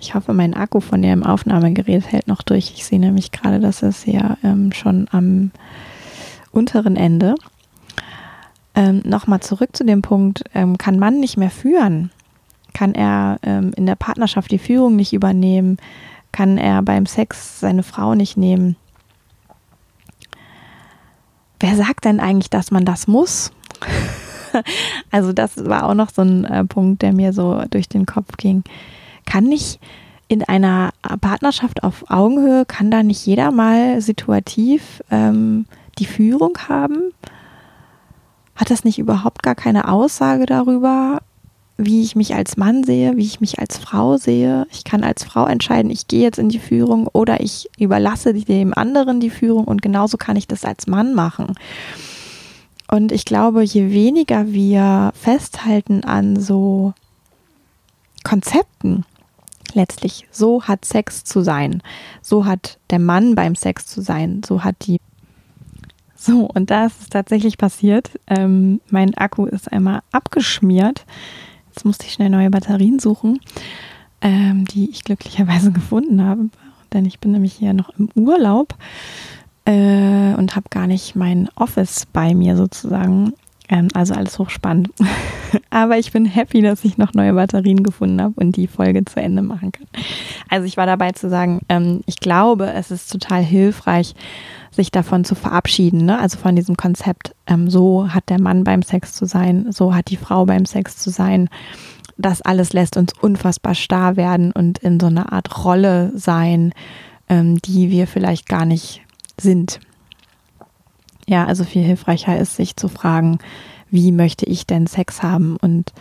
Ich 0.00 0.14
hoffe, 0.14 0.32
mein 0.32 0.54
Akku 0.54 0.80
von 0.80 1.02
dem 1.02 1.24
Aufnahmegerät 1.24 2.10
hält 2.10 2.28
noch 2.28 2.42
durch. 2.42 2.72
Ich 2.74 2.84
sehe 2.84 3.00
nämlich 3.00 3.32
gerade, 3.32 3.60
dass 3.60 3.82
es 3.82 4.06
ja 4.06 4.36
ähm, 4.42 4.72
schon 4.72 5.08
am 5.10 5.50
unteren 6.52 6.96
Ende. 6.96 7.34
Ähm, 8.74 9.02
nochmal 9.04 9.40
zurück 9.40 9.70
zu 9.72 9.84
dem 9.84 10.02
Punkt, 10.02 10.44
ähm, 10.54 10.78
kann 10.78 10.98
Mann 10.98 11.20
nicht 11.20 11.36
mehr 11.36 11.50
führen? 11.50 12.10
Kann 12.74 12.94
er 12.94 13.38
ähm, 13.42 13.72
in 13.76 13.86
der 13.86 13.96
Partnerschaft 13.96 14.50
die 14.50 14.58
Führung 14.58 14.96
nicht 14.96 15.12
übernehmen? 15.12 15.78
Kann 16.32 16.58
er 16.58 16.82
beim 16.82 17.06
Sex 17.06 17.60
seine 17.60 17.82
Frau 17.82 18.14
nicht 18.14 18.36
nehmen? 18.36 18.76
Wer 21.60 21.74
sagt 21.74 22.04
denn 22.04 22.20
eigentlich, 22.20 22.50
dass 22.50 22.70
man 22.70 22.84
das 22.84 23.08
muss? 23.08 23.50
also 25.10 25.32
das 25.32 25.64
war 25.64 25.88
auch 25.88 25.94
noch 25.94 26.10
so 26.10 26.22
ein 26.22 26.44
äh, 26.44 26.64
Punkt, 26.64 27.02
der 27.02 27.12
mir 27.12 27.32
so 27.32 27.62
durch 27.70 27.88
den 27.88 28.06
Kopf 28.06 28.36
ging. 28.36 28.64
Kann 29.26 29.44
nicht 29.44 29.80
in 30.28 30.44
einer 30.44 30.90
Partnerschaft 31.20 31.82
auf 31.82 32.04
Augenhöhe, 32.10 32.64
kann 32.66 32.90
da 32.90 33.02
nicht 33.02 33.24
jeder 33.24 33.50
mal 33.50 34.00
situativ 34.00 35.02
ähm, 35.10 35.66
die 35.98 36.06
Führung 36.06 36.56
haben? 36.68 37.12
Hat 38.54 38.70
das 38.70 38.84
nicht 38.84 38.98
überhaupt 38.98 39.42
gar 39.42 39.54
keine 39.54 39.88
Aussage 39.88 40.44
darüber, 40.44 41.20
wie 41.78 42.02
ich 42.02 42.16
mich 42.16 42.34
als 42.34 42.56
Mann 42.56 42.82
sehe, 42.82 43.16
wie 43.16 43.24
ich 43.24 43.40
mich 43.40 43.60
als 43.60 43.78
Frau 43.78 44.16
sehe. 44.16 44.66
Ich 44.72 44.82
kann 44.82 45.04
als 45.04 45.22
Frau 45.22 45.46
entscheiden, 45.46 45.92
ich 45.92 46.08
gehe 46.08 46.22
jetzt 46.22 46.38
in 46.38 46.48
die 46.48 46.58
Führung 46.58 47.06
oder 47.06 47.40
ich 47.40 47.70
überlasse 47.78 48.34
dem 48.34 48.74
anderen 48.74 49.20
die 49.20 49.30
Führung 49.30 49.64
und 49.64 49.80
genauso 49.80 50.16
kann 50.16 50.36
ich 50.36 50.48
das 50.48 50.64
als 50.64 50.88
Mann 50.88 51.14
machen. 51.14 51.54
Und 52.90 53.12
ich 53.12 53.24
glaube, 53.24 53.62
je 53.62 53.90
weniger 53.92 54.52
wir 54.52 55.12
festhalten 55.14 56.04
an 56.04 56.40
so 56.40 56.94
Konzepten, 58.24 59.04
letztlich, 59.74 60.26
so 60.30 60.64
hat 60.64 60.84
Sex 60.84 61.22
zu 61.24 61.42
sein, 61.42 61.82
so 62.22 62.46
hat 62.46 62.78
der 62.90 62.98
Mann 62.98 63.34
beim 63.34 63.54
Sex 63.54 63.86
zu 63.86 64.00
sein, 64.00 64.42
so 64.44 64.64
hat 64.64 64.86
die 64.86 64.98
so, 66.20 66.50
und 66.52 66.70
da 66.70 66.86
ist 66.86 67.12
tatsächlich 67.12 67.58
passiert. 67.58 68.10
Ähm, 68.26 68.80
mein 68.90 69.14
Akku 69.14 69.46
ist 69.46 69.70
einmal 69.70 70.00
abgeschmiert. 70.10 71.06
Jetzt 71.68 71.84
musste 71.84 72.06
ich 72.06 72.14
schnell 72.14 72.28
neue 72.28 72.50
Batterien 72.50 72.98
suchen, 72.98 73.38
ähm, 74.20 74.64
die 74.64 74.90
ich 74.90 75.04
glücklicherweise 75.04 75.70
gefunden 75.72 76.24
habe. 76.24 76.48
Denn 76.92 77.04
ich 77.04 77.20
bin 77.20 77.30
nämlich 77.30 77.52
hier 77.52 77.72
noch 77.72 77.90
im 77.98 78.10
Urlaub 78.16 78.74
äh, 79.68 80.34
und 80.34 80.56
habe 80.56 80.66
gar 80.70 80.86
nicht 80.86 81.14
mein 81.14 81.48
Office 81.54 82.06
bei 82.06 82.34
mir 82.34 82.56
sozusagen. 82.56 83.34
Ähm, 83.68 83.88
also 83.92 84.14
alles 84.14 84.38
hochspannend. 84.38 84.88
Aber 85.70 85.98
ich 85.98 86.10
bin 86.10 86.24
happy, 86.24 86.62
dass 86.62 86.84
ich 86.84 86.96
noch 86.96 87.12
neue 87.12 87.34
Batterien 87.34 87.82
gefunden 87.82 88.20
habe 88.22 88.32
und 88.36 88.56
die 88.56 88.66
Folge 88.66 89.04
zu 89.04 89.20
Ende 89.20 89.42
machen 89.42 89.72
kann. 89.72 89.86
Also 90.48 90.66
ich 90.66 90.78
war 90.78 90.86
dabei 90.86 91.12
zu 91.12 91.28
sagen, 91.28 91.60
ähm, 91.68 92.00
ich 92.06 92.16
glaube, 92.16 92.72
es 92.72 92.90
ist 92.90 93.12
total 93.12 93.42
hilfreich, 93.42 94.14
sich 94.70 94.90
davon 94.90 95.24
zu 95.24 95.34
verabschieden, 95.34 96.06
ne? 96.06 96.18
also 96.18 96.38
von 96.38 96.56
diesem 96.56 96.76
Konzept, 96.76 97.34
ähm, 97.46 97.68
so 97.68 98.08
hat 98.08 98.30
der 98.30 98.40
Mann 98.40 98.64
beim 98.64 98.82
Sex 98.82 99.12
zu 99.12 99.26
sein, 99.26 99.70
so 99.70 99.94
hat 99.94 100.08
die 100.08 100.16
Frau 100.16 100.46
beim 100.46 100.64
Sex 100.64 100.96
zu 100.96 101.10
sein. 101.10 101.50
Das 102.16 102.40
alles 102.40 102.72
lässt 102.72 102.96
uns 102.96 103.12
unfassbar 103.20 103.74
starr 103.74 104.16
werden 104.16 104.50
und 104.50 104.78
in 104.78 104.98
so 104.98 105.06
einer 105.06 105.32
Art 105.32 105.64
Rolle 105.64 106.10
sein, 106.14 106.72
ähm, 107.28 107.58
die 107.60 107.90
wir 107.90 108.06
vielleicht 108.06 108.48
gar 108.48 108.64
nicht 108.64 109.02
sind. 109.40 109.80
Ja, 111.26 111.46
also 111.46 111.64
viel 111.64 111.82
hilfreicher 111.82 112.38
ist, 112.38 112.56
sich 112.56 112.76
zu 112.76 112.88
fragen, 112.88 113.38
wie 113.90 114.12
möchte 114.12 114.46
ich 114.46 114.66
denn 114.66 114.86
Sex 114.86 115.22
haben 115.22 115.56
und 115.56 115.92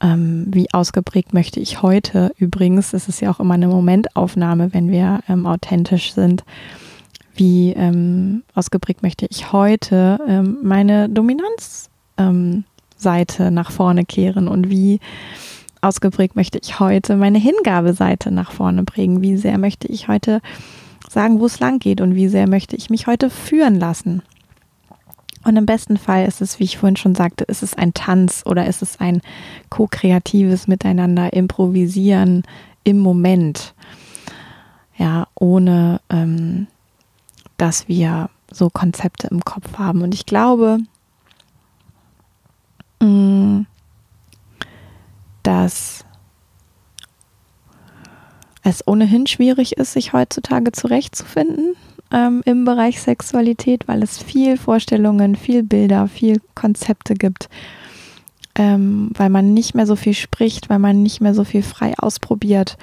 ähm, 0.00 0.46
wie 0.50 0.72
ausgeprägt 0.72 1.34
möchte 1.34 1.60
ich 1.60 1.82
heute. 1.82 2.32
Übrigens 2.38 2.92
ist 2.92 3.08
es 3.08 3.20
ja 3.20 3.30
auch 3.30 3.40
immer 3.40 3.54
eine 3.54 3.68
Momentaufnahme, 3.68 4.72
wenn 4.72 4.90
wir 4.90 5.20
ähm, 5.28 5.46
authentisch 5.46 6.12
sind 6.12 6.44
wie 7.36 7.72
ähm, 7.72 8.42
ausgeprägt 8.54 9.02
möchte 9.02 9.26
ich 9.28 9.52
heute 9.52 10.18
ähm, 10.26 10.58
meine 10.62 11.08
Dominanzseite 11.08 11.84
ähm, 12.18 13.54
nach 13.54 13.70
vorne 13.70 14.04
kehren 14.04 14.48
und 14.48 14.70
wie 14.70 15.00
ausgeprägt 15.80 16.36
möchte 16.36 16.58
ich 16.62 16.80
heute 16.80 17.16
meine 17.16 17.38
Hingabeseite 17.38 18.30
nach 18.30 18.52
vorne 18.52 18.84
bringen, 18.84 19.20
wie 19.20 19.36
sehr 19.36 19.58
möchte 19.58 19.88
ich 19.88 20.08
heute 20.08 20.40
sagen, 21.14 21.40
wo 21.40 21.46
es 21.46 21.60
lang 21.60 21.78
geht 21.78 22.00
und 22.00 22.14
wie 22.14 22.28
sehr 22.28 22.48
möchte 22.48 22.76
ich 22.76 22.90
mich 22.90 23.06
heute 23.06 23.30
führen 23.30 23.80
lassen. 23.80 24.22
Und 25.44 25.56
im 25.56 25.66
besten 25.66 25.96
Fall 25.96 26.26
ist 26.26 26.40
es, 26.40 26.58
wie 26.58 26.64
ich 26.64 26.78
vorhin 26.78 26.96
schon 26.96 27.14
sagte, 27.14 27.44
ist 27.44 27.62
es 27.62 27.74
ein 27.74 27.94
Tanz 27.94 28.42
oder 28.46 28.66
ist 28.66 28.82
es 28.82 28.98
ein 28.98 29.20
ko-kreatives 29.68 30.66
Miteinander, 30.68 31.32
improvisieren 31.32 32.42
im 32.82 32.98
Moment. 32.98 33.74
Ja, 34.96 35.26
ohne 35.34 36.00
ähm, 36.08 36.66
dass 37.56 37.88
wir 37.88 38.30
so 38.50 38.70
Konzepte 38.70 39.28
im 39.28 39.44
Kopf 39.44 39.78
haben. 39.78 40.02
Und 40.02 40.14
ich 40.14 40.26
glaube, 40.26 40.78
mm, 43.00 43.62
dass 45.42 46.04
es 48.64 48.86
ohnehin 48.86 49.26
schwierig 49.26 49.76
ist, 49.76 49.92
sich 49.92 50.12
heutzutage 50.12 50.72
zurechtzufinden 50.72 51.76
ähm, 52.12 52.42
im 52.44 52.64
Bereich 52.64 53.00
Sexualität, 53.00 53.86
weil 53.86 54.02
es 54.02 54.22
viel 54.22 54.56
Vorstellungen, 54.56 55.36
viel 55.36 55.62
Bilder, 55.62 56.08
viel 56.08 56.40
Konzepte 56.54 57.14
gibt, 57.14 57.48
ähm, 58.56 59.10
weil 59.14 59.30
man 59.30 59.54
nicht 59.54 59.74
mehr 59.74 59.86
so 59.86 59.96
viel 59.96 60.14
spricht, 60.14 60.70
weil 60.70 60.78
man 60.78 61.02
nicht 61.02 61.20
mehr 61.20 61.34
so 61.34 61.44
viel 61.44 61.62
frei 61.62 61.94
ausprobiert 61.98 62.76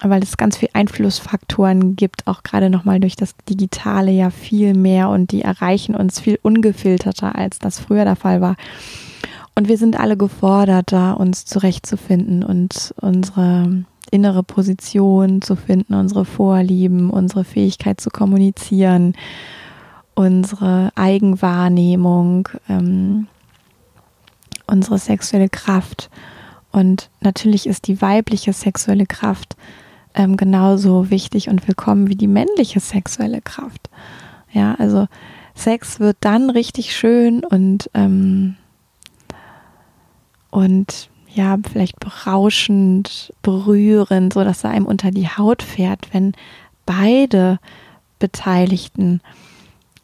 weil 0.00 0.22
es 0.22 0.36
ganz 0.36 0.56
viele 0.56 0.74
Einflussfaktoren 0.74 1.96
gibt, 1.96 2.26
auch 2.26 2.42
gerade 2.42 2.70
nochmal 2.70 3.00
durch 3.00 3.16
das 3.16 3.34
Digitale 3.48 4.12
ja 4.12 4.30
viel 4.30 4.74
mehr 4.74 5.08
und 5.08 5.32
die 5.32 5.42
erreichen 5.42 5.94
uns 5.94 6.20
viel 6.20 6.38
ungefilterter, 6.42 7.34
als 7.34 7.58
das 7.58 7.80
früher 7.80 8.04
der 8.04 8.16
Fall 8.16 8.40
war. 8.40 8.56
Und 9.56 9.68
wir 9.68 9.76
sind 9.76 9.98
alle 9.98 10.16
gefordert, 10.16 10.92
da 10.92 11.12
uns 11.12 11.44
zurechtzufinden 11.46 12.44
und 12.44 12.94
unsere 13.00 13.84
innere 14.10 14.42
Position 14.42 15.42
zu 15.42 15.56
finden, 15.56 15.94
unsere 15.94 16.24
Vorlieben, 16.24 17.10
unsere 17.10 17.44
Fähigkeit 17.44 18.00
zu 18.00 18.10
kommunizieren 18.10 19.14
unsere 20.18 20.90
Eigenwahrnehmung, 20.96 22.48
ähm, 22.68 23.28
unsere 24.66 24.98
sexuelle 24.98 25.48
Kraft. 25.48 26.10
Und 26.72 27.08
natürlich 27.20 27.68
ist 27.68 27.86
die 27.86 28.02
weibliche 28.02 28.52
sexuelle 28.52 29.06
Kraft 29.06 29.56
ähm, 30.16 30.36
genauso 30.36 31.10
wichtig 31.10 31.48
und 31.48 31.68
willkommen 31.68 32.08
wie 32.08 32.16
die 32.16 32.26
männliche 32.26 32.80
sexuelle 32.80 33.40
Kraft. 33.40 33.90
Ja, 34.50 34.74
also 34.80 35.06
Sex 35.54 36.00
wird 36.00 36.16
dann 36.20 36.50
richtig 36.50 36.96
schön 36.96 37.44
und, 37.44 37.88
ähm, 37.94 38.56
und 40.50 41.10
ja, 41.34 41.56
vielleicht 41.70 42.00
berauschend, 42.00 43.32
berührend, 43.42 44.32
so 44.32 44.44
dass 44.44 44.64
er 44.64 44.70
einem 44.70 44.86
unter 44.86 45.10
die 45.10 45.28
Haut 45.28 45.62
fährt, 45.62 46.12
wenn 46.12 46.32
beide 46.86 47.58
Beteiligten 48.18 49.20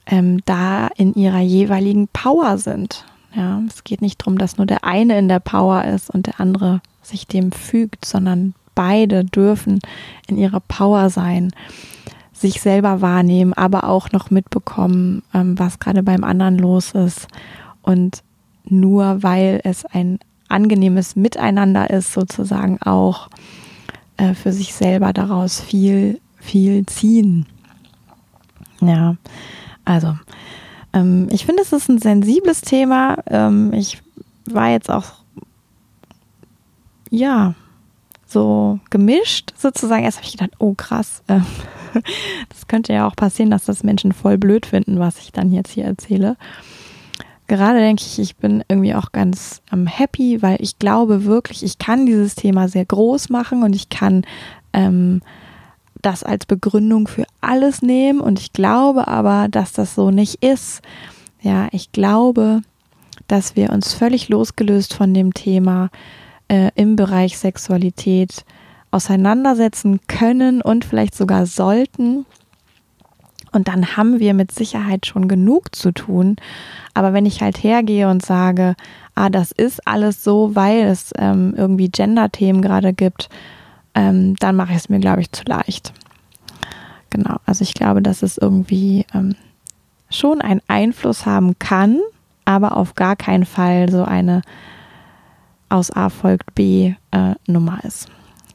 ähm, 0.07 0.41
da 0.45 0.89
in 0.97 1.15
ihrer 1.15 1.41
jeweiligen 1.41 2.09
Power 2.09 2.59
sind. 2.59 3.05
Ja, 3.35 3.63
es 3.67 3.85
geht 3.85 4.03
nicht 4.03 4.21
darum, 4.21 4.39
dass 4.39 4.59
nur 4.59 4.67
der 4.67 4.85
eine 4.85 5.19
in 5.19 5.29
der 5.29 5.41
Power 5.41 5.85
ist 5.85 6.11
und 6.11 6.27
der 6.27 6.41
andere 6.41 6.81
sich 7.03 7.27
dem 7.27 7.53
fügt, 7.53 8.05
sondern 8.05 8.55
beide 8.75 9.25
dürfen 9.25 9.81
in 10.27 10.37
ihrer 10.37 10.61
Power 10.61 11.11
sein, 11.11 11.53
sich 12.33 12.61
selber 12.61 13.01
wahrnehmen, 13.01 13.53
aber 13.55 13.85
auch 13.89 14.13
noch 14.13 14.31
mitbekommen, 14.31 15.23
ähm, 15.33 15.59
was 15.59 15.79
gerade 15.79 16.03
beim 16.03 16.25
anderen 16.25 16.59
los 16.59 16.93
ist. 16.93 17.29
Und 17.83 18.23
nur 18.65 19.23
weil 19.23 19.61
es 19.65 19.85
ein 19.85 20.19
angenehmes 20.55 21.17
Miteinander 21.17 21.91
ist, 21.91 22.13
sozusagen 22.13 22.81
auch 22.81 23.29
äh, 24.17 24.35
für 24.35 24.53
sich 24.53 24.73
selber 24.73 25.13
daraus 25.13 25.61
viel, 25.61 26.21
viel 26.39 26.87
ziehen. 26.87 27.47
Ja, 28.81 29.17
also 29.85 30.17
ähm, 30.93 31.29
ich 31.31 31.45
finde, 31.45 31.63
es 31.63 31.73
ist 31.73 31.89
ein 31.89 31.99
sensibles 31.99 32.61
Thema. 32.61 33.19
Ähm, 33.27 33.73
ich 33.73 34.03
war 34.47 34.71
jetzt 34.71 34.91
auch, 34.91 35.13
ja, 37.11 37.55
so 38.27 38.79
gemischt 38.91 39.53
sozusagen. 39.57 40.05
Erst 40.05 40.19
habe 40.19 40.27
ich 40.27 40.33
gedacht, 40.33 40.53
oh 40.59 40.75
krass, 40.75 41.23
äh, 41.27 41.41
das 42.49 42.69
könnte 42.69 42.93
ja 42.93 43.07
auch 43.07 43.17
passieren, 43.17 43.51
dass 43.51 43.65
das 43.65 43.83
Menschen 43.83 44.13
voll 44.13 44.39
blöd 44.39 44.67
finden, 44.67 44.99
was 44.99 45.19
ich 45.19 45.33
dann 45.33 45.53
jetzt 45.53 45.73
hier 45.73 45.85
erzähle. 45.85 46.37
Gerade 47.47 47.79
denke 47.79 48.03
ich, 48.07 48.19
ich 48.19 48.37
bin 48.37 48.65
irgendwie 48.69 48.95
auch 48.95 49.13
ganz 49.13 49.61
ähm, 49.73 49.87
happy, 49.87 50.41
weil 50.43 50.57
ich 50.61 50.79
glaube 50.79 51.25
wirklich, 51.25 51.63
ich 51.63 51.79
kann 51.79 52.07
dieses 52.07 52.35
Thema 52.35 52.69
sehr 52.69 52.87
groß 52.87 53.29
machen 53.29 53.63
und 53.63 53.77
ich 53.77 53.91
kann 53.91 54.25
ähm, 54.73 55.21
das 56.01 56.23
als 56.23 56.47
Begründung 56.47 57.07
für 57.07 57.25
alles 57.41 57.83
nehmen 57.83 58.21
und 58.21 58.39
ich 58.39 58.53
glaube 58.53 59.09
aber, 59.09 59.49
dass 59.51 59.73
das 59.73 59.95
so 59.95 60.11
nicht 60.11 60.43
ist. 60.43 60.83
Ja, 61.43 61.69
ich 61.73 61.93
glaube, 61.93 62.63
dass 63.29 63.57
wir 63.57 63.71
uns 63.71 63.93
völlig 63.93 64.29
losgelöst 64.29 64.95
von 64.95 65.13
dem 65.13 65.35
Thema 65.35 65.91
äh, 66.49 66.71
im 66.75 66.97
Bereich 66.97 67.39
Sexualität 67.39 68.45
auseinandersetzen 68.91 70.01
können 70.07 70.63
und 70.63 70.85
vielleicht 70.85 71.15
sogar 71.15 71.47
sollten. 71.47 72.27
Und 73.55 73.69
dann 73.69 73.97
haben 73.97 74.19
wir 74.19 74.35
mit 74.35 74.53
Sicherheit 74.53 75.07
schon 75.07 75.29
genug 75.29 75.75
zu 75.75 75.93
tun. 75.93 76.37
Aber 76.93 77.13
wenn 77.13 77.25
ich 77.25 77.41
halt 77.41 77.63
hergehe 77.63 78.09
und 78.09 78.25
sage, 78.25 78.75
ah, 79.15 79.31
das 79.31 79.53
ist 79.53 79.87
alles 79.87 80.25
so, 80.25 80.55
weil 80.55 80.83
es 80.83 81.13
ähm, 81.17 81.55
irgendwie 81.57 81.89
Gender-Themen 81.89 82.63
gerade 82.63 82.93
gibt, 82.93 83.29
ähm, 83.95 84.35
dann 84.37 84.57
mache 84.57 84.73
ich 84.73 84.79
es 84.79 84.89
mir, 84.89 84.99
glaube 84.99 85.21
ich, 85.21 85.31
zu 85.31 85.45
leicht. 85.45 85.93
Genau, 87.11 87.37
also 87.47 87.63
ich 87.63 87.75
glaube, 87.75 88.03
dass 88.03 88.25
es 88.25 88.39
irgendwie 88.39 89.07
ähm, 89.15 89.37
schon 90.11 90.41
einen 90.41 90.63
Einfluss 90.67 91.27
haben 91.27 91.59
kann, 91.61 92.01
aber 92.45 92.77
auf 92.77 92.97
gar 92.97 93.15
keinen 93.15 93.45
Fall 93.45 93.89
so 93.89 94.05
eine 94.05 94.43
aus 95.69 95.91
A 95.93 96.09
folgt 96.09 96.55
B 96.55 96.95
äh, 97.13 97.35
Nummer 97.47 97.79
ist. 97.85 98.09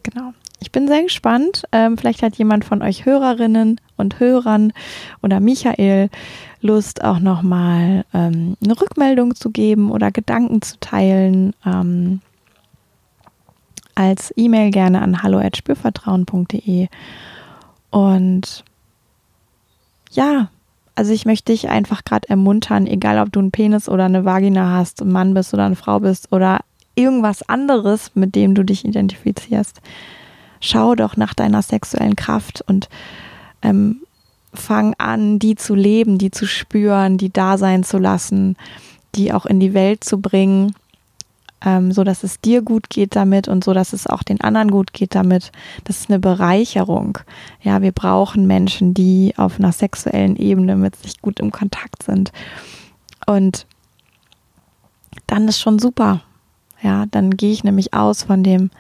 Genau. 0.04 0.34
Ich 0.62 0.72
bin 0.72 0.88
sehr 0.88 1.04
gespannt. 1.04 1.64
Ähm, 1.72 1.98
vielleicht 1.98 2.22
hat 2.22 2.36
jemand 2.36 2.66
von 2.66 2.82
euch 2.82 3.06
Hörerinnen 3.06 3.80
und 3.98 4.20
Hörern 4.20 4.74
oder 5.22 5.40
Michael 5.40 6.10
Lust, 6.62 7.04
auch 7.04 7.20
nochmal 7.20 8.06
ähm, 8.14 8.58
eine 8.64 8.80
Rückmeldung 8.80 9.36
zu 9.36 9.50
geben 9.50 9.92
oder 9.92 10.12
Gedanken 10.12 10.62
zu 10.62 10.78
teilen. 10.80 11.54
Ähm, 11.66 12.22
als 13.96 14.34
E-Mail 14.38 14.72
gerne 14.72 15.02
an 15.02 15.24
hallo@spürvertrauen.de 15.24 16.88
und 17.92 18.64
ja, 20.12 20.50
also 20.96 21.14
ich 21.14 21.26
möchte 21.26 21.52
dich 21.52 21.70
einfach 21.70 22.04
gerade 22.04 22.30
ermuntern, 22.30 22.88
egal 22.88 23.20
ob 23.20 23.32
du 23.32 23.40
einen 23.40 23.52
Penis 23.52 23.90
oder 23.90 24.06
eine 24.06 24.26
Vagina 24.26 24.78
hast, 24.78 25.02
ein 25.02 25.12
Mann 25.12 25.34
bist 25.34 25.54
oder 25.54 25.66
eine 25.66 25.76
Frau 25.76 26.00
bist 26.00 26.32
oder 26.32 26.60
irgendwas 26.96 27.48
anderes, 27.48 28.12
mit 28.16 28.36
dem 28.36 28.56
du 28.56 28.64
dich 28.64 28.86
identifizierst. 28.86 29.82
Schau 30.60 30.96
doch 30.96 31.18
nach 31.18 31.34
deiner 31.34 31.62
sexuellen 31.62 32.16
Kraft 32.16 32.64
und 32.68 32.90
ähm, 33.62 34.02
fang 34.54 34.96
an, 34.98 35.40
die 35.40 35.56
zu 35.56 35.76
leben, 35.76 36.18
die 36.18 36.32
zu 36.32 36.48
spüren, 36.48 37.18
die 37.18 37.32
da 37.32 37.58
sein 37.58 37.84
zu 37.84 37.98
lassen, 37.98 38.58
die 39.16 39.32
auch 39.32 39.46
in 39.46 39.60
die 39.60 39.74
Welt 39.74 40.04
zu 40.04 40.20
bringen 40.20 40.74
ähm, 41.66 41.92
so 41.92 42.04
dass 42.04 42.24
es 42.24 42.40
dir 42.40 42.62
gut 42.62 42.90
geht 42.90 43.16
damit 43.16 43.48
und 43.48 43.64
so 43.64 43.74
dass 43.74 43.94
es 43.94 44.08
auch 44.08 44.24
den 44.24 44.42
anderen 44.42 44.72
gut 44.72 44.94
geht 44.94 45.16
damit. 45.16 45.52
Das 45.84 46.00
ist 46.00 46.10
eine 46.10 46.20
Bereicherung. 46.20 47.20
Ja, 47.62 47.82
wir 47.82 47.92
brauchen 47.92 48.48
Menschen, 48.48 48.94
die 48.94 49.34
auf 49.38 49.60
einer 49.60 49.72
sexuellen 49.72 50.36
Ebene 50.36 50.76
mit 50.76 50.96
sich 50.96 51.22
gut 51.22 51.40
im 51.40 51.52
Kontakt 51.52 52.04
sind. 52.04 52.32
Und 53.26 53.66
dann 55.28 55.48
ist 55.48 55.60
schon 55.60 55.80
super. 55.80 56.22
Ja, 56.82 57.06
dann 57.08 57.32
gehe 57.32 57.52
ich 57.52 57.64
nämlich 57.64 57.94
aus 57.94 58.24
von 58.24 58.44
dem, 58.44 58.72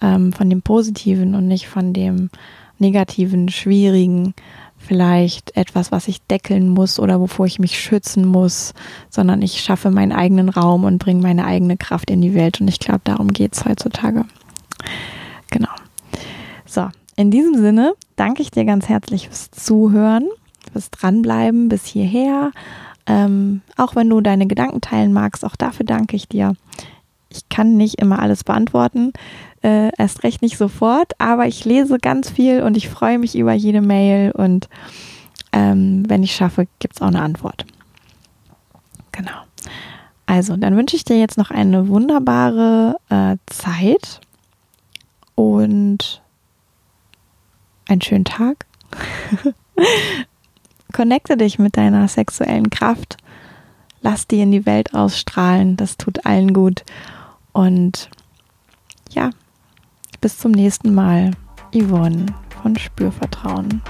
ähm, 0.00 0.32
von 0.32 0.50
dem 0.50 0.62
Positiven 0.62 1.34
und 1.34 1.46
nicht 1.46 1.68
von 1.68 1.92
dem 1.92 2.30
Negativen, 2.78 3.48
Schwierigen, 3.48 4.34
vielleicht 4.78 5.56
etwas, 5.56 5.92
was 5.92 6.08
ich 6.08 6.22
deckeln 6.22 6.68
muss 6.68 6.98
oder 6.98 7.20
wovor 7.20 7.46
ich 7.46 7.58
mich 7.58 7.78
schützen 7.78 8.24
muss, 8.24 8.72
sondern 9.10 9.42
ich 9.42 9.60
schaffe 9.60 9.90
meinen 9.90 10.12
eigenen 10.12 10.48
Raum 10.48 10.84
und 10.84 10.98
bringe 10.98 11.22
meine 11.22 11.44
eigene 11.44 11.76
Kraft 11.76 12.10
in 12.10 12.22
die 12.22 12.34
Welt. 12.34 12.60
Und 12.60 12.68
ich 12.68 12.80
glaube, 12.80 13.02
darum 13.04 13.28
geht 13.28 13.54
es 13.54 13.64
heutzutage. 13.64 14.24
Genau. 15.50 15.68
So, 16.64 16.88
in 17.16 17.30
diesem 17.30 17.56
Sinne 17.56 17.92
danke 18.16 18.42
ich 18.42 18.50
dir 18.50 18.64
ganz 18.64 18.88
herzlich 18.88 19.28
fürs 19.28 19.50
Zuhören, 19.50 20.28
fürs 20.72 20.90
Dranbleiben 20.90 21.68
bis 21.68 21.84
hierher. 21.84 22.50
Ähm, 23.06 23.60
auch 23.76 23.96
wenn 23.96 24.08
du 24.08 24.20
deine 24.20 24.46
Gedanken 24.46 24.80
teilen 24.80 25.12
magst, 25.12 25.44
auch 25.44 25.56
dafür 25.56 25.84
danke 25.84 26.16
ich 26.16 26.28
dir. 26.28 26.54
Ich 27.30 27.48
kann 27.48 27.76
nicht 27.76 28.00
immer 28.00 28.18
alles 28.18 28.44
beantworten, 28.44 29.12
äh, 29.62 29.90
erst 29.96 30.24
recht 30.24 30.42
nicht 30.42 30.58
sofort, 30.58 31.12
aber 31.18 31.46
ich 31.46 31.64
lese 31.64 31.98
ganz 31.98 32.28
viel 32.28 32.62
und 32.62 32.76
ich 32.76 32.88
freue 32.88 33.18
mich 33.18 33.36
über 33.36 33.52
jede 33.52 33.80
Mail 33.80 34.32
und 34.32 34.68
ähm, 35.52 36.08
wenn 36.08 36.22
ich 36.22 36.34
schaffe, 36.34 36.66
gibt 36.78 36.96
es 36.96 37.02
auch 37.02 37.08
eine 37.08 37.22
Antwort. 37.22 37.66
Genau. 39.12 39.30
Also, 40.26 40.56
dann 40.56 40.76
wünsche 40.76 40.94
ich 40.94 41.04
dir 41.04 41.18
jetzt 41.18 41.38
noch 41.38 41.50
eine 41.50 41.88
wunderbare 41.88 42.96
äh, 43.08 43.36
Zeit 43.46 44.20
und 45.34 46.22
einen 47.88 48.00
schönen 48.00 48.24
Tag. 48.24 48.66
Connecte 50.92 51.36
dich 51.36 51.58
mit 51.58 51.76
deiner 51.76 52.06
sexuellen 52.06 52.70
Kraft. 52.70 53.16
Lass 54.02 54.28
die 54.28 54.40
in 54.40 54.52
die 54.52 54.66
Welt 54.66 54.94
ausstrahlen. 54.94 55.76
Das 55.76 55.96
tut 55.96 56.24
allen 56.24 56.52
gut. 56.54 56.84
Und 57.52 58.10
ja, 59.10 59.30
bis 60.20 60.38
zum 60.38 60.52
nächsten 60.52 60.94
Mal. 60.94 61.32
Yvonne 61.72 62.26
von 62.62 62.76
Spürvertrauen. 62.76 63.80